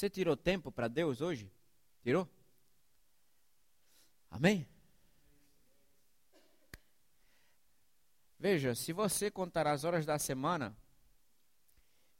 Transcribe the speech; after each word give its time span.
Você 0.00 0.08
tirou 0.08 0.34
tempo 0.34 0.72
para 0.72 0.88
Deus 0.88 1.20
hoje? 1.20 1.52
Tirou? 2.02 2.26
Amém? 4.30 4.66
Veja, 8.38 8.74
se 8.74 8.94
você 8.94 9.30
contar 9.30 9.66
as 9.66 9.84
horas 9.84 10.06
da 10.06 10.18
semana 10.18 10.74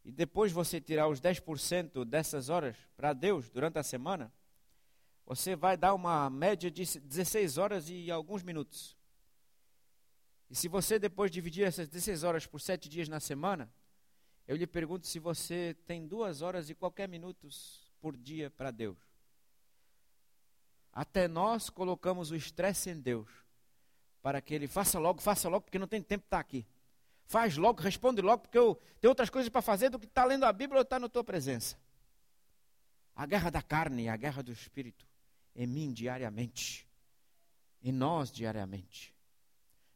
e 0.04 0.12
depois 0.12 0.52
você 0.52 0.78
tirar 0.78 1.08
os 1.08 1.22
10% 1.22 2.04
dessas 2.04 2.50
horas 2.50 2.76
para 2.98 3.14
Deus 3.14 3.48
durante 3.48 3.78
a 3.78 3.82
semana, 3.82 4.30
você 5.24 5.56
vai 5.56 5.74
dar 5.74 5.94
uma 5.94 6.28
média 6.28 6.70
de 6.70 6.84
16 6.84 7.56
horas 7.56 7.88
e 7.88 8.10
alguns 8.10 8.42
minutos. 8.42 8.94
E 10.50 10.54
se 10.54 10.68
você 10.68 10.98
depois 10.98 11.30
dividir 11.30 11.64
essas 11.64 11.88
16 11.88 12.24
horas 12.24 12.46
por 12.46 12.60
7 12.60 12.90
dias 12.90 13.08
na 13.08 13.20
semana, 13.20 13.72
eu 14.50 14.56
lhe 14.56 14.66
pergunto 14.66 15.06
se 15.06 15.20
você 15.20 15.76
tem 15.86 16.08
duas 16.08 16.42
horas 16.42 16.68
e 16.68 16.74
qualquer 16.74 17.08
minutos 17.08 17.88
por 18.00 18.16
dia 18.16 18.50
para 18.50 18.72
Deus. 18.72 18.98
Até 20.92 21.28
nós 21.28 21.70
colocamos 21.70 22.32
o 22.32 22.34
estresse 22.34 22.90
em 22.90 23.00
Deus, 23.00 23.28
para 24.20 24.40
que 24.40 24.52
Ele 24.52 24.66
faça 24.66 24.98
logo, 24.98 25.20
faça 25.20 25.48
logo, 25.48 25.66
porque 25.66 25.78
não 25.78 25.86
tem 25.86 26.02
tempo 26.02 26.22
de 26.22 26.26
estar 26.26 26.40
aqui. 26.40 26.66
Faz 27.26 27.56
logo, 27.56 27.80
responde 27.80 28.20
logo, 28.20 28.42
porque 28.42 28.58
eu 28.58 28.74
tenho 29.00 29.12
outras 29.12 29.30
coisas 29.30 29.48
para 29.48 29.62
fazer 29.62 29.88
do 29.88 30.00
que 30.00 30.06
estar 30.06 30.22
tá 30.22 30.26
lendo 30.26 30.42
a 30.42 30.52
Bíblia 30.52 30.78
ou 30.78 30.82
estar 30.82 30.96
tá 30.96 31.00
na 31.00 31.08
tua 31.08 31.22
presença. 31.22 31.78
A 33.14 33.26
guerra 33.26 33.50
da 33.50 33.62
carne 33.62 34.06
e 34.06 34.08
a 34.08 34.16
guerra 34.16 34.42
do 34.42 34.50
espírito 34.50 35.06
em 35.54 35.68
mim 35.68 35.92
diariamente, 35.92 36.88
em 37.80 37.92
nós 37.92 38.32
diariamente. 38.32 39.14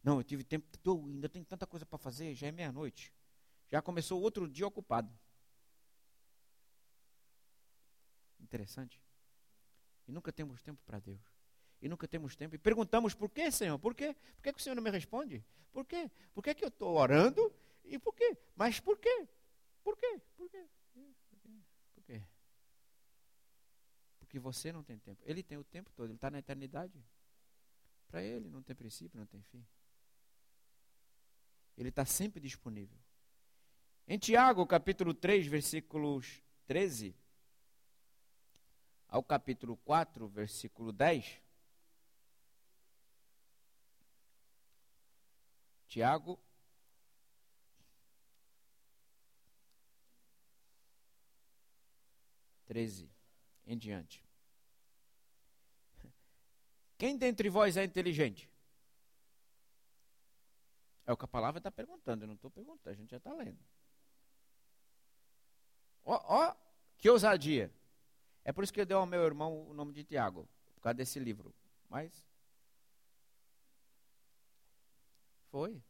Não, 0.01 0.19
eu 0.19 0.23
tive 0.23 0.45
tempo, 0.45 0.79
tô, 0.79 1.05
ainda 1.07 1.29
tenho 1.29 1.45
tanta 1.45 1.67
coisa 1.67 1.85
para 1.85 1.99
fazer, 1.99 2.37
já 2.37 2.47
é 2.47 2.53
meia-noite. 2.53 3.13
Já 3.75 3.83
começou 3.83 4.23
outro 4.23 4.49
dia 4.49 4.65
ocupado. 4.65 5.13
Interessante. 8.39 9.03
E 10.07 10.13
nunca 10.13 10.33
temos 10.33 10.63
tempo 10.63 10.81
para 10.87 11.01
Deus. 11.01 11.21
E 11.83 11.89
nunca 11.89 12.07
temos 12.07 12.37
tempo. 12.37 12.55
E 12.55 12.59
perguntamos 12.59 13.15
por 13.15 13.29
quê, 13.29 13.51
Senhor? 13.51 13.77
Por 13.81 13.93
quê? 13.93 14.15
Por 14.37 14.43
que, 14.45 14.53
que 14.53 14.61
o 14.61 14.63
Senhor 14.63 14.77
não 14.77 14.83
me 14.85 14.93
responde? 14.93 15.45
Por 15.73 15.85
quê? 15.85 16.09
Por 16.33 16.45
que, 16.45 16.55
que 16.55 16.65
eu 16.65 16.69
estou 16.69 16.97
orando? 16.97 17.53
E 17.85 17.99
por 17.99 18.15
quê? 18.15 18.39
Mas 18.55 18.79
por 18.79 18.97
quê? 18.97 19.27
Por 19.83 19.97
quê? 19.97 20.21
Por 20.37 20.49
quê? 20.49 20.69
Por 21.97 22.05
quê? 22.05 22.23
Porque 24.21 24.39
você 24.39 24.71
não 24.71 24.85
tem 24.85 25.01
tempo. 25.01 25.21
Ele 25.27 25.43
tem 25.43 25.59
o 25.59 25.65
tempo 25.65 25.91
todo. 25.97 26.11
Ele 26.11 26.15
está 26.15 26.31
na 26.31 26.39
eternidade. 26.39 27.05
Para 28.07 28.23
ele 28.23 28.49
não 28.51 28.63
tem 28.63 28.77
princípio, 28.77 29.19
não 29.19 29.27
tem 29.27 29.43
fim. 29.43 29.67
Ele 31.77 31.89
está 31.89 32.05
sempre 32.05 32.41
disponível. 32.41 33.04
Em 34.07 34.19
Tiago, 34.19 34.67
capítulo 34.67 35.15
3, 35.15 35.47
versículos 35.47 36.43
13 36.67 37.17
ao 39.09 39.23
capítulo 39.23 39.77
4, 39.79 40.29
versículo 40.29 40.93
10. 40.93 41.41
Tiago. 45.87 46.39
Treze 52.67 53.11
em 53.67 53.79
diante. 53.79 54.23
Quem 56.99 57.17
dentre 57.17 57.49
vós 57.49 57.77
é 57.77 57.85
inteligente? 57.85 58.51
É 61.07 61.13
o 61.13 61.17
que 61.17 61.25
a 61.25 61.29
palavra 61.29 61.59
está 61.59 61.71
perguntando, 61.71 62.25
eu 62.25 62.29
não 62.29 62.35
estou 62.35 62.51
perguntando, 62.51 62.93
a 62.93 62.95
gente 62.95 63.11
já 63.11 63.19
está 63.19 63.33
lendo. 63.33 63.59
Ó, 66.05 66.55
que 66.99 67.09
ousadia. 67.09 67.73
É 68.45 68.53
por 68.53 68.63
isso 68.63 68.73
que 68.73 68.81
eu 68.81 68.87
dei 68.87 68.97
ao 68.97 69.07
meu 69.07 69.25
irmão 69.25 69.69
o 69.69 69.75
nome 69.75 69.93
de 69.93 70.05
Tiago, 70.05 70.49
por 70.75 70.83
causa 70.83 70.95
desse 70.95 71.19
livro. 71.19 71.55
Mas. 71.89 72.13
Foi. 75.51 75.83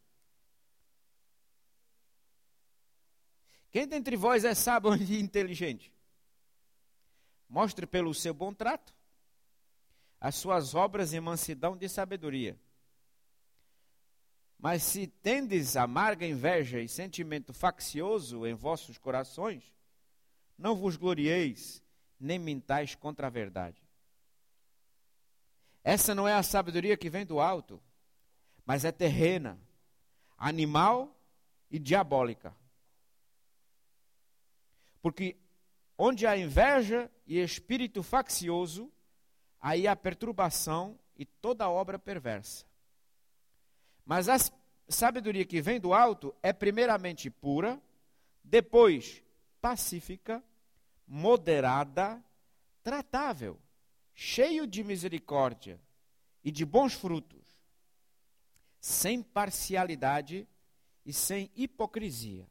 Quem 3.70 3.88
dentre 3.88 4.16
vós 4.16 4.44
é 4.44 4.54
sábio 4.54 4.94
e 5.02 5.20
inteligente? 5.20 5.92
Mostre 7.48 7.86
pelo 7.86 8.14
seu 8.14 8.32
bom 8.32 8.52
trato 8.54 8.94
as 10.20 10.36
suas 10.36 10.74
obras 10.74 11.12
em 11.12 11.20
mansidão 11.20 11.76
de 11.76 11.86
sabedoria. 11.86 12.58
Mas 14.58 14.82
se 14.82 15.06
tendes 15.06 15.76
amarga 15.76 16.26
inveja 16.26 16.80
e 16.80 16.88
sentimento 16.88 17.52
faccioso 17.52 18.46
em 18.46 18.54
vossos 18.54 18.96
corações, 18.96 19.74
não 20.56 20.76
vos 20.76 20.96
glorieis 20.96 21.82
nem 22.18 22.38
mintais 22.38 22.94
contra 22.94 23.26
a 23.26 23.30
verdade. 23.30 23.82
Essa 25.82 26.14
não 26.14 26.26
é 26.26 26.32
a 26.32 26.42
sabedoria 26.42 26.96
que 26.96 27.10
vem 27.10 27.26
do 27.26 27.40
alto, 27.40 27.82
mas 28.64 28.84
é 28.84 28.92
terrena, 28.92 29.58
animal 30.38 31.14
e 31.70 31.78
diabólica. 31.78 32.54
Porque 35.02 35.36
onde 35.98 36.26
há 36.26 36.36
inveja 36.36 37.10
e 37.26 37.38
espírito 37.38 38.02
faccioso, 38.02 38.90
aí 39.60 39.86
há 39.86 39.94
perturbação 39.94 40.98
e 41.16 41.24
toda 41.24 41.68
obra 41.68 41.98
perversa. 41.98 42.64
Mas 44.04 44.28
a 44.28 44.36
sabedoria 44.88 45.44
que 45.44 45.60
vem 45.60 45.80
do 45.80 45.92
alto 45.92 46.34
é 46.42 46.52
primeiramente 46.52 47.30
pura, 47.30 47.80
depois 48.42 49.23
pacífica, 49.64 50.44
moderada, 51.06 52.22
tratável, 52.82 53.58
cheio 54.12 54.66
de 54.66 54.84
misericórdia 54.84 55.80
e 56.44 56.50
de 56.50 56.66
bons 56.66 56.92
frutos, 56.92 57.46
sem 58.78 59.22
parcialidade 59.22 60.46
e 61.02 61.14
sem 61.14 61.50
hipocrisia. 61.56 62.46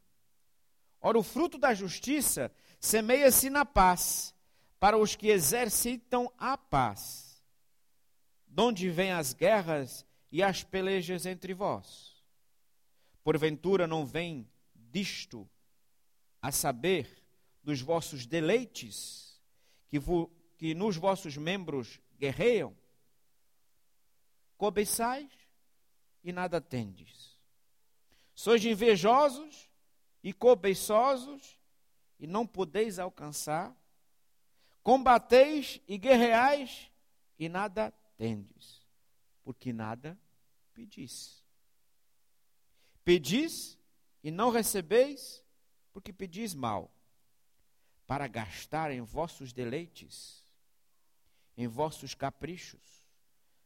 Ora, 1.00 1.19
o 1.19 1.22
fruto 1.22 1.59
da 1.59 1.75
justiça 1.75 2.51
semeia-se 2.79 3.47
na 3.47 3.63
paz, 3.63 4.34
para 4.80 4.97
os 4.97 5.16
que 5.16 5.28
exercitam 5.28 6.34
a 6.35 6.57
paz. 6.57 7.44
Donde 8.47 8.90
vêm 8.90 9.12
as 9.12 9.34
guerras 9.35 10.03
e 10.31 10.41
as 10.41 10.63
pelejas 10.63 11.28
entre 11.28 11.53
vós? 11.53 12.24
Porventura 13.24 13.85
não 13.85 14.03
vem 14.03 14.50
disto 14.74 15.47
a 16.44 16.52
saber 16.52 17.24
dos 17.64 17.80
vossos 17.80 18.26
deleites, 18.26 19.42
que, 19.88 19.98
vo, 19.98 20.30
que 20.58 20.76
nos 20.76 20.98
vossos 20.98 21.38
membros 21.38 22.02
guerreiam? 22.20 22.76
Cobiçais 24.58 25.31
e 26.22 26.34
nada 26.34 26.59
tendes. 26.59 27.40
Sois 28.36 28.64
invejosos 28.66 29.70
e 30.22 30.34
cobiçosos 30.34 31.58
e 32.20 32.28
não 32.28 32.46
podeis 32.46 33.00
alcançar. 33.00 33.74
Combateis 34.84 35.80
e 35.88 35.98
guerreais 35.98 36.92
e 37.40 37.48
nada 37.48 37.94
tendes, 38.18 38.81
porque 39.46 39.72
nada 39.72 40.20
pedis. 40.74 41.42
Pedis 43.06 43.78
e 44.22 44.30
não 44.30 44.50
recebeis, 44.50 45.43
porque 45.94 46.12
pedis 46.12 46.54
mal 46.54 46.92
para 48.06 48.28
gastar 48.28 48.92
em 48.92 49.02
vossos 49.02 49.54
deleites, 49.54 50.44
em 51.56 51.68
vossos 51.68 52.16
caprichos, 52.16 53.06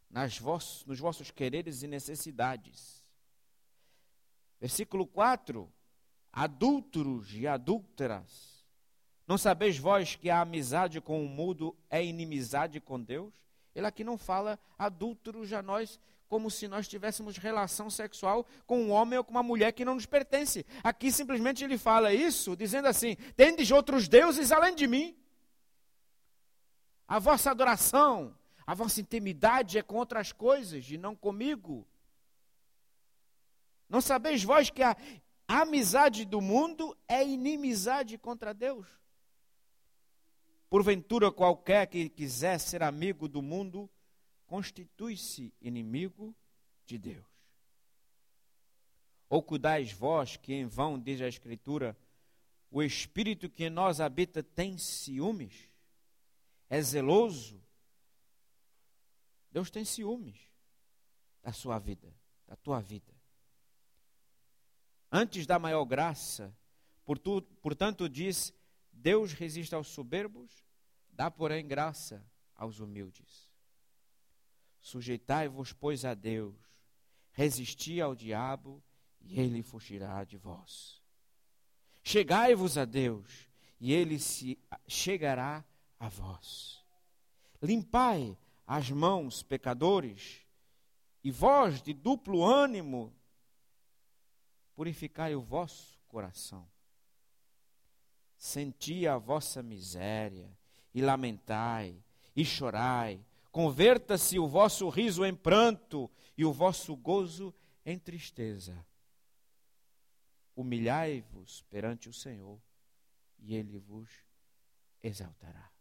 nas 0.10 0.38
vossos, 0.38 0.86
nos 0.86 1.00
vossos 1.00 1.32
quereres 1.32 1.82
e 1.82 1.88
necessidades. 1.88 3.04
Versículo 4.60 5.08
4: 5.08 5.72
Adúlteros 6.32 7.34
e 7.34 7.47
adúlteras, 7.47 8.66
não 9.26 9.38
sabeis 9.38 9.78
vós 9.78 10.16
que 10.16 10.30
a 10.30 10.41
amizade 10.41 11.02
com 11.02 11.26
o 11.26 11.30
mundo 11.30 11.76
é 11.90 12.03
inimizade 12.03 12.80
com 12.80 13.02
Deus? 13.02 13.34
Ele 13.73 13.88
aqui 13.88 14.03
não 14.03 14.18
fala 14.18 14.59
adúlteros 14.78 15.53
a 15.53 15.62
nós 15.62 16.00
como 16.28 16.52
se 16.52 16.68
nós 16.68 16.88
tivéssemos 16.88 17.38
relação 17.38 17.90
sexual 17.90 18.46
com 18.66 18.82
um 18.82 18.91
homem 18.91 19.18
ou 19.18 19.24
com 19.24 19.32
uma 19.32 19.44
mulher 19.44 19.72
que 19.72 19.85
não 19.85 19.96
nos 19.96 20.06
pertence. 20.06 20.66
Aqui 20.84 21.12
simplesmente 21.12 21.64
ele 21.64 21.78
fala 21.78 22.14
isso, 22.14 22.56
dizendo 22.56 22.88
assim: 22.88 23.16
tendes 23.35 23.72
outros 23.72 24.08
deuses 24.08 24.52
além 24.52 24.76
de 24.76 24.88
mim. 24.88 25.18
A 27.08 27.20
vossa 27.20 27.52
adoração, 27.52 28.35
a 28.66 28.74
vossa 28.74 29.00
intimidade 29.00 29.78
é 29.78 29.82
com 29.82 29.96
outras 29.96 30.32
coisas 30.32 30.90
e 30.90 30.97
não 30.97 31.16
comigo. 31.16 31.88
Não 33.90 34.02
sabeis 34.02 34.44
vós 34.44 34.70
que 34.70 34.84
a 34.84 34.97
amizade 35.47 36.26
do 36.26 36.41
mundo 36.41 36.96
é 37.08 37.26
inimizade 37.26 38.18
contra 38.18 38.53
Deus? 38.53 38.85
Porventura, 40.70 41.32
qualquer 41.32 41.88
que 41.88 42.09
quiser 42.09 42.59
ser 42.59 42.84
amigo 42.84 43.30
do 43.30 43.41
mundo, 43.41 43.90
constitui-se 44.47 45.53
inimigo 45.61 46.35
de 46.85 46.97
Deus. 46.97 47.26
Ou 49.29 49.44
cuidais 49.44 49.91
vós 49.91 50.38
que 50.38 50.53
em 50.53 50.66
vão, 50.66 50.97
diz 50.97 51.22
a 51.22 51.28
Escritura, 51.28 51.96
o 52.72 52.82
espírito 52.82 53.49
que 53.49 53.66
em 53.66 53.70
nós 53.70 53.99
habita 53.99 54.41
tem 54.41 54.78
ciúmes? 54.78 55.70
É 56.70 56.82
zeloso? 56.82 57.61
Deus 59.52 59.70
tem 59.70 59.84
ciúmes 59.84 60.40
da 61.44 61.52
sua 61.52 61.78
vida, 61.78 62.14
da 62.46 62.55
tua 62.55 62.79
vida. 62.79 63.14
Antes 65.11 65.46
da 65.46 65.58
maior 65.58 65.85
graça, 65.85 66.55
portanto, 67.61 68.09
diz: 68.09 68.53
Deus 68.91 69.34
resiste 69.34 69.73
aos 69.73 69.88
soberbos, 69.88 70.66
dá, 71.09 71.32
porém, 71.32 71.66
graça 71.66 72.26
aos 72.55 72.79
humildes. 72.79 73.47
Sujeitai-vos, 74.87 75.73
pois, 75.73 76.05
a 76.05 76.13
Deus, 76.13 76.55
resisti 77.34 77.99
ao 77.99 78.16
diabo, 78.16 78.81
e 79.19 79.37
ele 79.37 79.61
fugirá 79.61 80.23
de 80.23 80.37
vós. 80.37 81.01
Chegai-vos 82.01 82.78
a 82.78 82.85
Deus, 82.85 83.49
e 83.81 83.91
ele 83.91 84.17
se 84.17 84.57
chegará 84.87 85.61
a 85.99 86.07
vós. 86.07 86.81
Limpai 87.61 88.37
as 88.66 88.89
mãos, 88.89 89.43
pecadores, 89.43 90.39
e 91.22 91.31
vós 91.31 91.81
de 91.81 91.93
duplo 91.93 92.45
ânimo, 92.45 93.13
purificai 94.73 95.35
o 95.35 95.41
vosso 95.41 95.99
coração. 96.07 96.66
Senti 98.37 99.05
a 99.05 99.17
vossa 99.17 99.61
miséria, 99.61 100.49
e 100.93 101.01
lamentai, 101.01 102.01
e 102.34 102.45
chorai. 102.45 103.19
Converta-se 103.58 104.38
o 104.38 104.48
vosso 104.48 104.88
riso 104.88 105.26
em 105.26 105.34
pranto, 105.34 106.12
e 106.38 106.46
o 106.46 106.54
vosso 106.54 106.96
gozo 106.96 107.52
em 107.84 107.98
tristeza. 107.98 108.86
Humilhai-vos 110.56 111.64
perante 111.64 112.08
o 112.08 112.14
Senhor, 112.14 112.62
e 113.40 113.56
ele 113.56 113.80
vos 113.80 114.12
exaltará. 115.02 115.72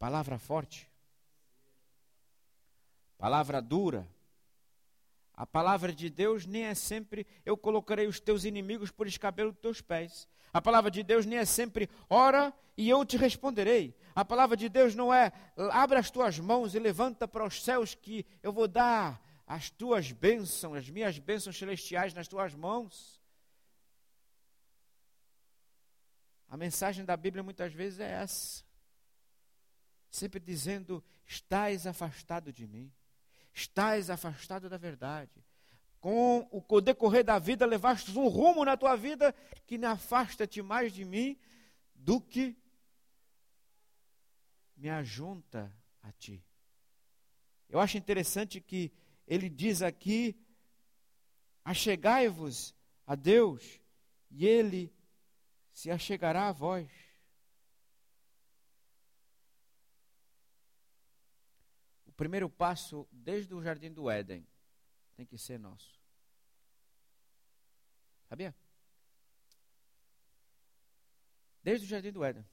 Palavra 0.00 0.36
forte. 0.36 0.90
Palavra 3.18 3.62
dura. 3.62 4.04
A 5.32 5.46
palavra 5.46 5.92
de 5.92 6.10
Deus 6.10 6.44
nem 6.44 6.64
é 6.64 6.74
sempre 6.74 7.24
eu 7.46 7.56
colocarei 7.56 8.08
os 8.08 8.18
teus 8.18 8.42
inimigos 8.42 8.90
por 8.90 9.06
escabelo 9.06 9.52
dos 9.52 9.60
teus 9.60 9.80
pés. 9.80 10.28
A 10.52 10.60
palavra 10.60 10.90
de 10.90 11.02
Deus 11.02 11.26
nem 11.26 11.38
é 11.38 11.44
sempre 11.44 11.88
ora 12.08 12.52
e 12.76 12.88
eu 12.88 13.04
te 13.04 13.16
responderei. 13.16 13.96
A 14.14 14.24
palavra 14.24 14.56
de 14.56 14.68
Deus 14.68 14.94
não 14.94 15.12
é 15.12 15.32
abre 15.72 15.98
as 15.98 16.10
tuas 16.10 16.38
mãos 16.38 16.74
e 16.74 16.78
levanta 16.78 17.28
para 17.28 17.44
os 17.44 17.62
céus 17.62 17.94
que 17.94 18.26
eu 18.42 18.52
vou 18.52 18.66
dar 18.66 19.22
as 19.46 19.70
tuas 19.70 20.12
bênçãos, 20.12 20.78
as 20.78 20.90
minhas 20.90 21.18
bênçãos 21.18 21.58
celestiais 21.58 22.14
nas 22.14 22.28
tuas 22.28 22.54
mãos. 22.54 23.20
A 26.48 26.56
mensagem 26.56 27.04
da 27.04 27.16
Bíblia 27.16 27.42
muitas 27.42 27.72
vezes 27.72 28.00
é 28.00 28.10
essa 28.10 28.64
sempre 30.10 30.40
dizendo: 30.40 31.02
Estás 31.26 31.86
afastado 31.86 32.52
de 32.52 32.66
mim, 32.66 32.92
estás 33.54 34.10
afastado 34.10 34.68
da 34.68 34.76
verdade. 34.76 35.44
Com 36.00 36.48
o 36.50 36.80
decorrer 36.80 37.22
da 37.22 37.38
vida, 37.38 37.66
levaste 37.66 38.18
um 38.18 38.26
rumo 38.26 38.64
na 38.64 38.76
tua 38.76 38.96
vida 38.96 39.34
que 39.66 39.76
me 39.76 39.86
afasta-te 39.86 40.62
mais 40.62 40.92
de 40.92 41.04
mim 41.04 41.38
do 41.94 42.20
que 42.20 42.56
me 44.76 44.88
ajunta 44.88 45.70
a 46.02 46.10
ti. 46.12 46.42
Eu 47.68 47.78
acho 47.78 47.98
interessante 47.98 48.60
que 48.60 48.90
ele 49.26 49.50
diz 49.50 49.82
aqui: 49.82 50.34
Achegai-vos 51.62 52.74
a 53.06 53.14
Deus, 53.14 53.78
e 54.30 54.46
ele 54.46 54.92
se 55.70 55.90
achegará 55.90 56.48
a 56.48 56.52
vós. 56.52 56.90
primeiro 62.20 62.50
passo, 62.50 63.08
desde 63.10 63.54
o 63.54 63.62
jardim 63.62 63.90
do 63.90 64.10
Éden, 64.10 64.46
tem 65.20 65.26
que 65.26 65.36
ser 65.36 65.58
nosso. 65.58 66.00
Sabia? 68.26 68.54
Desde 71.62 71.84
o 71.84 71.88
jardim 71.88 72.10
do 72.10 72.24
Éden. 72.24 72.46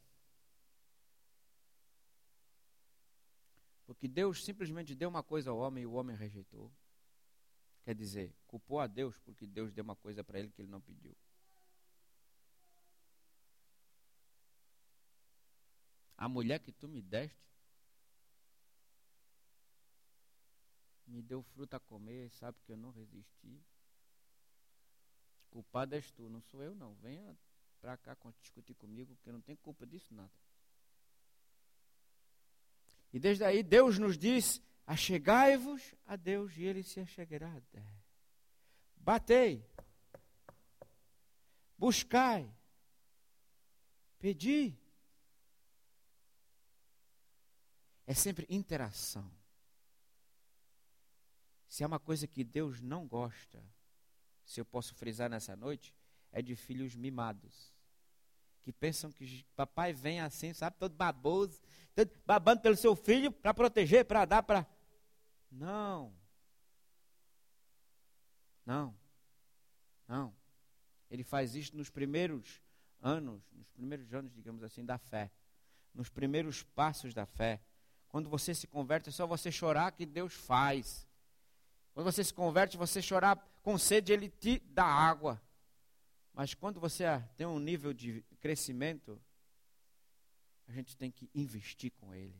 Porque 3.85 4.05
Deus 4.05 4.43
simplesmente 4.43 4.93
deu 4.93 5.07
uma 5.07 5.23
coisa 5.23 5.49
ao 5.49 5.57
homem 5.57 5.83
e 5.83 5.87
o 5.87 5.93
homem 5.93 6.13
rejeitou. 6.13 6.69
Quer 7.85 7.95
dizer, 7.95 8.35
culpou 8.45 8.81
a 8.81 8.87
Deus 8.87 9.17
porque 9.19 9.47
Deus 9.47 9.71
deu 9.71 9.85
uma 9.85 9.95
coisa 9.95 10.21
para 10.21 10.37
ele 10.37 10.51
que 10.51 10.61
ele 10.61 10.69
não 10.69 10.81
pediu. 10.81 11.15
A 16.17 16.27
mulher 16.27 16.59
que 16.59 16.73
tu 16.73 16.89
me 16.89 17.01
deste 17.01 17.56
me 21.07 21.21
deu 21.21 21.41
fruta 21.41 21.77
a 21.77 21.79
comer, 21.79 22.29
sabe 22.31 22.57
que 22.65 22.71
eu 22.71 22.77
não 22.77 22.91
resisti. 22.91 23.61
Culpado 25.49 25.95
és 25.95 26.11
tu, 26.11 26.29
não 26.29 26.41
sou 26.41 26.61
eu 26.61 26.75
não. 26.75 26.93
Venha 26.95 27.37
para 27.79 27.97
cá 27.97 28.17
discutir 28.41 28.75
comigo, 28.75 29.15
porque 29.15 29.31
não 29.31 29.41
tenho 29.41 29.57
culpa 29.59 29.85
disso 29.85 30.13
nada. 30.13 30.31
E 33.13 33.19
desde 33.19 33.43
aí 33.43 33.63
Deus 33.63 33.97
nos 33.97 34.17
diz: 34.17 34.61
achegai-vos 34.85 35.95
a 36.05 36.15
Deus 36.15 36.55
e 36.57 36.63
Ele 36.63 36.83
se 36.83 36.99
achegará. 36.99 37.61
Batei, 38.97 39.65
buscai, 41.77 42.53
pedi. 44.19 44.77
É 48.05 48.13
sempre 48.13 48.45
interação. 48.49 49.36
Se 51.67 51.83
é 51.83 51.87
uma 51.87 51.99
coisa 51.99 52.27
que 52.27 52.43
Deus 52.43 52.81
não 52.81 53.07
gosta, 53.07 53.63
se 54.45 54.59
eu 54.61 54.65
posso 54.65 54.95
frisar 54.95 55.29
nessa 55.29 55.55
noite, 55.55 55.93
é 56.31 56.41
de 56.41 56.55
filhos 56.55 56.95
mimados. 56.95 57.73
Que 58.63 58.71
pensam 58.71 59.11
que 59.11 59.45
papai 59.55 59.93
vem 59.93 60.19
assim, 60.21 60.53
sabe, 60.53 60.77
todo 60.77 60.93
baboso, 60.93 61.61
todo 61.95 62.11
babando 62.25 62.61
pelo 62.61 62.75
seu 62.75 62.95
filho 62.95 63.31
para 63.31 63.53
proteger, 63.53 64.05
para 64.05 64.25
dar, 64.25 64.43
para. 64.43 64.65
Não. 65.51 66.13
Não. 68.65 68.93
Não. 70.07 70.33
Ele 71.09 71.23
faz 71.23 71.55
isso 71.55 71.75
nos 71.75 71.89
primeiros 71.89 72.61
anos, 73.01 73.41
nos 73.53 73.67
primeiros 73.69 74.13
anos, 74.13 74.33
digamos 74.33 74.63
assim, 74.63 74.83
da 74.85 74.97
fé. 74.97 75.31
Nos 75.93 76.09
primeiros 76.09 76.63
passos 76.63 77.13
da 77.13 77.25
fé. 77.25 77.61
Quando 78.09 78.29
você 78.29 78.53
se 78.53 78.67
converte, 78.67 79.09
é 79.09 79.11
só 79.11 79.25
você 79.25 79.51
chorar 79.51 79.91
que 79.91 80.05
Deus 80.05 80.33
faz. 80.33 81.06
Quando 81.97 82.11
você 82.13 82.23
se 82.23 82.31
converte, 82.31 82.77
você 82.77 83.01
chorar 83.01 83.35
com 83.63 83.75
sede, 83.75 84.13
ele 84.13 84.29
te 84.29 84.59
dá 84.69 84.85
água. 84.85 85.41
Mas 86.31 86.53
quando 86.53 86.79
você 86.79 87.03
tem 87.35 87.47
um 87.47 87.57
nível 87.57 87.91
de 87.91 88.23
crescimento, 88.39 89.19
a 90.67 90.71
gente 90.73 90.95
tem 90.95 91.09
que 91.09 91.27
investir 91.33 91.91
com 91.99 92.13
ele. 92.13 92.39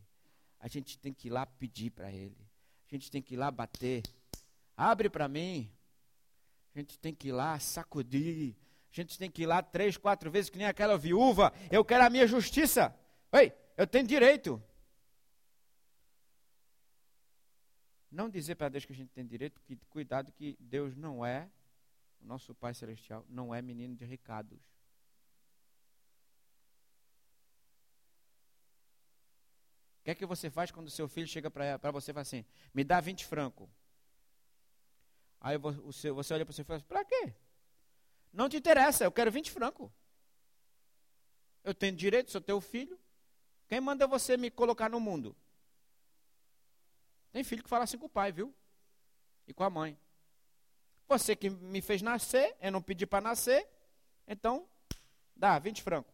A 0.60 0.68
gente 0.68 1.00
tem 1.00 1.12
que 1.12 1.28
ir 1.28 1.32
lá 1.32 1.44
pedir 1.44 1.90
para 1.90 2.12
ele. 2.12 2.38
A 2.88 2.96
gente 2.96 3.10
tem 3.10 3.20
que 3.20 3.34
ir 3.34 3.38
lá 3.38 3.50
bater. 3.50 4.04
Abre 4.78 5.10
para 5.10 5.28
mim. 5.28 5.72
A 6.76 6.78
gente 6.78 7.00
tem 7.00 7.12
que 7.12 7.30
ir 7.30 7.32
lá 7.32 7.58
sacudir. 7.58 8.56
A 8.92 8.96
gente 8.96 9.18
tem 9.18 9.28
que 9.28 9.42
ir 9.42 9.48
lá 9.48 9.64
três, 9.64 9.98
quatro 9.98 10.30
vezes, 10.30 10.52
que 10.52 10.60
nem 10.60 10.68
aquela 10.68 11.00
viúva. 11.00 11.52
Eu 11.72 11.84
quero 11.84 12.06
a 12.06 12.12
minha 12.12 12.28
justiça. 12.28 12.96
Ei, 13.34 13.52
eu 13.76 13.88
tenho 13.88 14.06
direito. 14.06 14.62
Não 18.10 18.30
dizer 18.30 18.56
para 18.56 18.70
Deus 18.70 18.86
que 18.86 18.94
a 18.94 18.96
gente 18.96 19.10
tem 19.10 19.26
direito, 19.26 19.60
que 19.62 19.76
cuidado 19.90 20.32
que 20.32 20.56
Deus 20.60 20.96
não 20.96 21.26
é, 21.26 21.50
o 22.22 22.26
nosso 22.26 22.56
Pai 22.56 22.74
Celestial, 22.74 23.26
não 23.28 23.54
é 23.54 23.62
menino 23.62 23.96
de 23.96 24.06
recados. 24.06 24.58
O 30.00 30.04
que 30.04 30.12
é 30.12 30.16
que 30.16 30.26
você 30.26 30.50
faz 30.50 30.72
quando 30.72 30.90
seu 30.90 31.08
filho 31.10 31.28
chega 31.28 31.52
para 31.52 31.92
você 31.92 32.12
e 32.12 32.14
fala 32.14 32.22
assim, 32.22 32.46
me 32.74 32.84
dá 32.84 33.02
20 33.02 33.26
francos? 33.26 33.68
Aí 35.42 35.58
você, 35.58 36.12
você 36.12 36.34
olha 36.34 36.46
para 36.46 36.52
o 36.52 36.56
seu 36.56 36.64
filho 36.64 36.78
e 36.78 36.80
fala, 36.80 37.04
para 37.04 37.06
quê? 37.06 37.34
Não 38.32 38.48
te 38.48 38.56
interessa, 38.56 39.04
eu 39.04 39.12
quero 39.12 39.32
20 39.32 39.52
francos. 39.52 39.92
Eu 41.62 41.74
tenho 41.74 41.96
direito, 41.96 42.32
sou 42.32 42.40
teu 42.40 42.62
filho. 42.62 42.98
Quem 43.68 43.82
manda 43.82 44.08
você 44.08 44.38
me 44.38 44.50
colocar 44.50 44.90
no 44.90 45.00
mundo? 45.02 45.36
Tem 47.32 47.44
filho 47.44 47.64
que 47.64 47.70
fala 47.70 47.84
assim 47.84 47.98
com 47.98 48.06
o 48.06 48.10
pai, 48.10 48.32
viu? 48.32 48.54
E 49.48 49.54
com 49.54 49.64
a 49.64 49.70
mãe. 49.70 49.98
Você 51.08 51.36
que 51.36 51.50
me 51.50 51.82
fez 51.82 52.02
nascer, 52.02 52.56
eu 52.62 52.72
não 52.72 52.82
pedi 52.82 53.06
para 53.06 53.22
nascer, 53.22 53.68
então 54.28 54.68
dá 55.36 55.58
20 55.58 55.82
francos. 55.82 56.14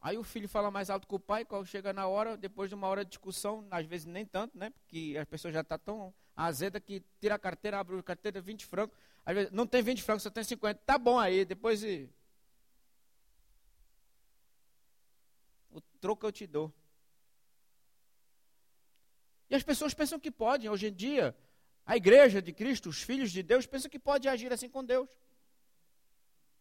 Aí 0.00 0.16
o 0.16 0.24
filho 0.24 0.48
fala 0.48 0.70
mais 0.70 0.90
alto 0.90 1.06
que 1.06 1.14
o 1.14 1.18
pai, 1.18 1.44
quando 1.44 1.66
chega 1.66 1.92
na 1.92 2.06
hora, 2.06 2.36
depois 2.36 2.68
de 2.68 2.74
uma 2.74 2.86
hora 2.86 3.04
de 3.04 3.10
discussão, 3.10 3.66
às 3.70 3.84
vezes 3.84 4.06
nem 4.06 4.24
tanto, 4.24 4.56
né? 4.56 4.70
Porque 4.70 5.16
as 5.20 5.28
pessoas 5.28 5.52
já 5.52 5.60
estão 5.60 5.78
tá 5.78 5.84
tão 5.84 6.14
azeda 6.36 6.80
que 6.80 7.02
tira 7.20 7.34
a 7.34 7.38
carteira, 7.38 7.80
abre 7.80 7.98
a 7.98 8.02
carteira, 8.02 8.40
20 8.40 8.64
francos. 8.64 8.96
Às 9.26 9.34
vezes, 9.34 9.52
não 9.52 9.66
tem 9.66 9.82
20 9.82 10.02
francos, 10.02 10.22
só 10.22 10.30
tem 10.30 10.44
50. 10.44 10.80
Tá 10.86 10.96
bom 10.96 11.18
aí, 11.18 11.44
depois. 11.44 11.82
O 15.70 15.80
troco 16.00 16.26
eu 16.26 16.32
te 16.32 16.46
dou. 16.46 16.72
E 19.50 19.54
as 19.54 19.62
pessoas 19.62 19.94
pensam 19.94 20.18
que 20.18 20.30
podem, 20.30 20.68
hoje 20.68 20.88
em 20.88 20.92
dia, 20.92 21.36
a 21.86 21.96
igreja 21.96 22.42
de 22.42 22.52
Cristo, 22.52 22.88
os 22.88 23.02
filhos 23.02 23.32
de 23.32 23.42
Deus, 23.42 23.66
pensam 23.66 23.90
que 23.90 23.98
pode 23.98 24.28
agir 24.28 24.52
assim 24.52 24.68
com 24.68 24.84
Deus. 24.84 25.08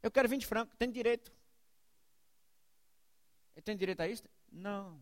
Eu 0.01 0.09
quero 0.09 0.29
20 0.29 0.45
francos, 0.45 0.75
tem 0.77 0.89
direito. 0.89 1.31
Tem 3.63 3.75
direito 3.75 3.99
a 3.99 4.07
isso? 4.07 4.23
Não. 4.49 5.01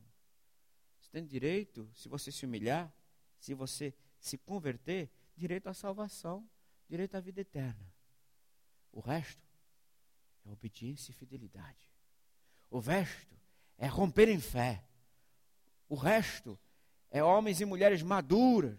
Você 1.00 1.12
tem 1.12 1.24
direito, 1.24 1.88
se 1.94 2.10
você 2.10 2.32
se 2.32 2.46
humilhar, 2.46 2.92
se 3.40 3.54
você 3.54 3.94
se 4.20 4.38
converter, 4.40 5.12
direito 5.38 5.68
à 5.68 5.74
salvação, 5.74 6.50
direito 6.90 7.16
à 7.16 7.20
vida 7.20 7.42
eterna. 7.42 7.94
O 8.92 9.00
resto 9.00 9.46
é 10.46 10.50
obediência 10.50 11.12
e 11.12 11.14
fidelidade. 11.14 11.78
O 12.72 12.80
resto 12.80 13.36
é 13.78 13.86
romper 13.86 14.30
em 14.30 14.40
fé. 14.40 14.84
O 15.88 15.96
resto 15.96 16.58
é 17.16 17.24
homens 17.24 17.62
e 17.62 17.66
mulheres 17.66 18.04
maduras 18.04 18.78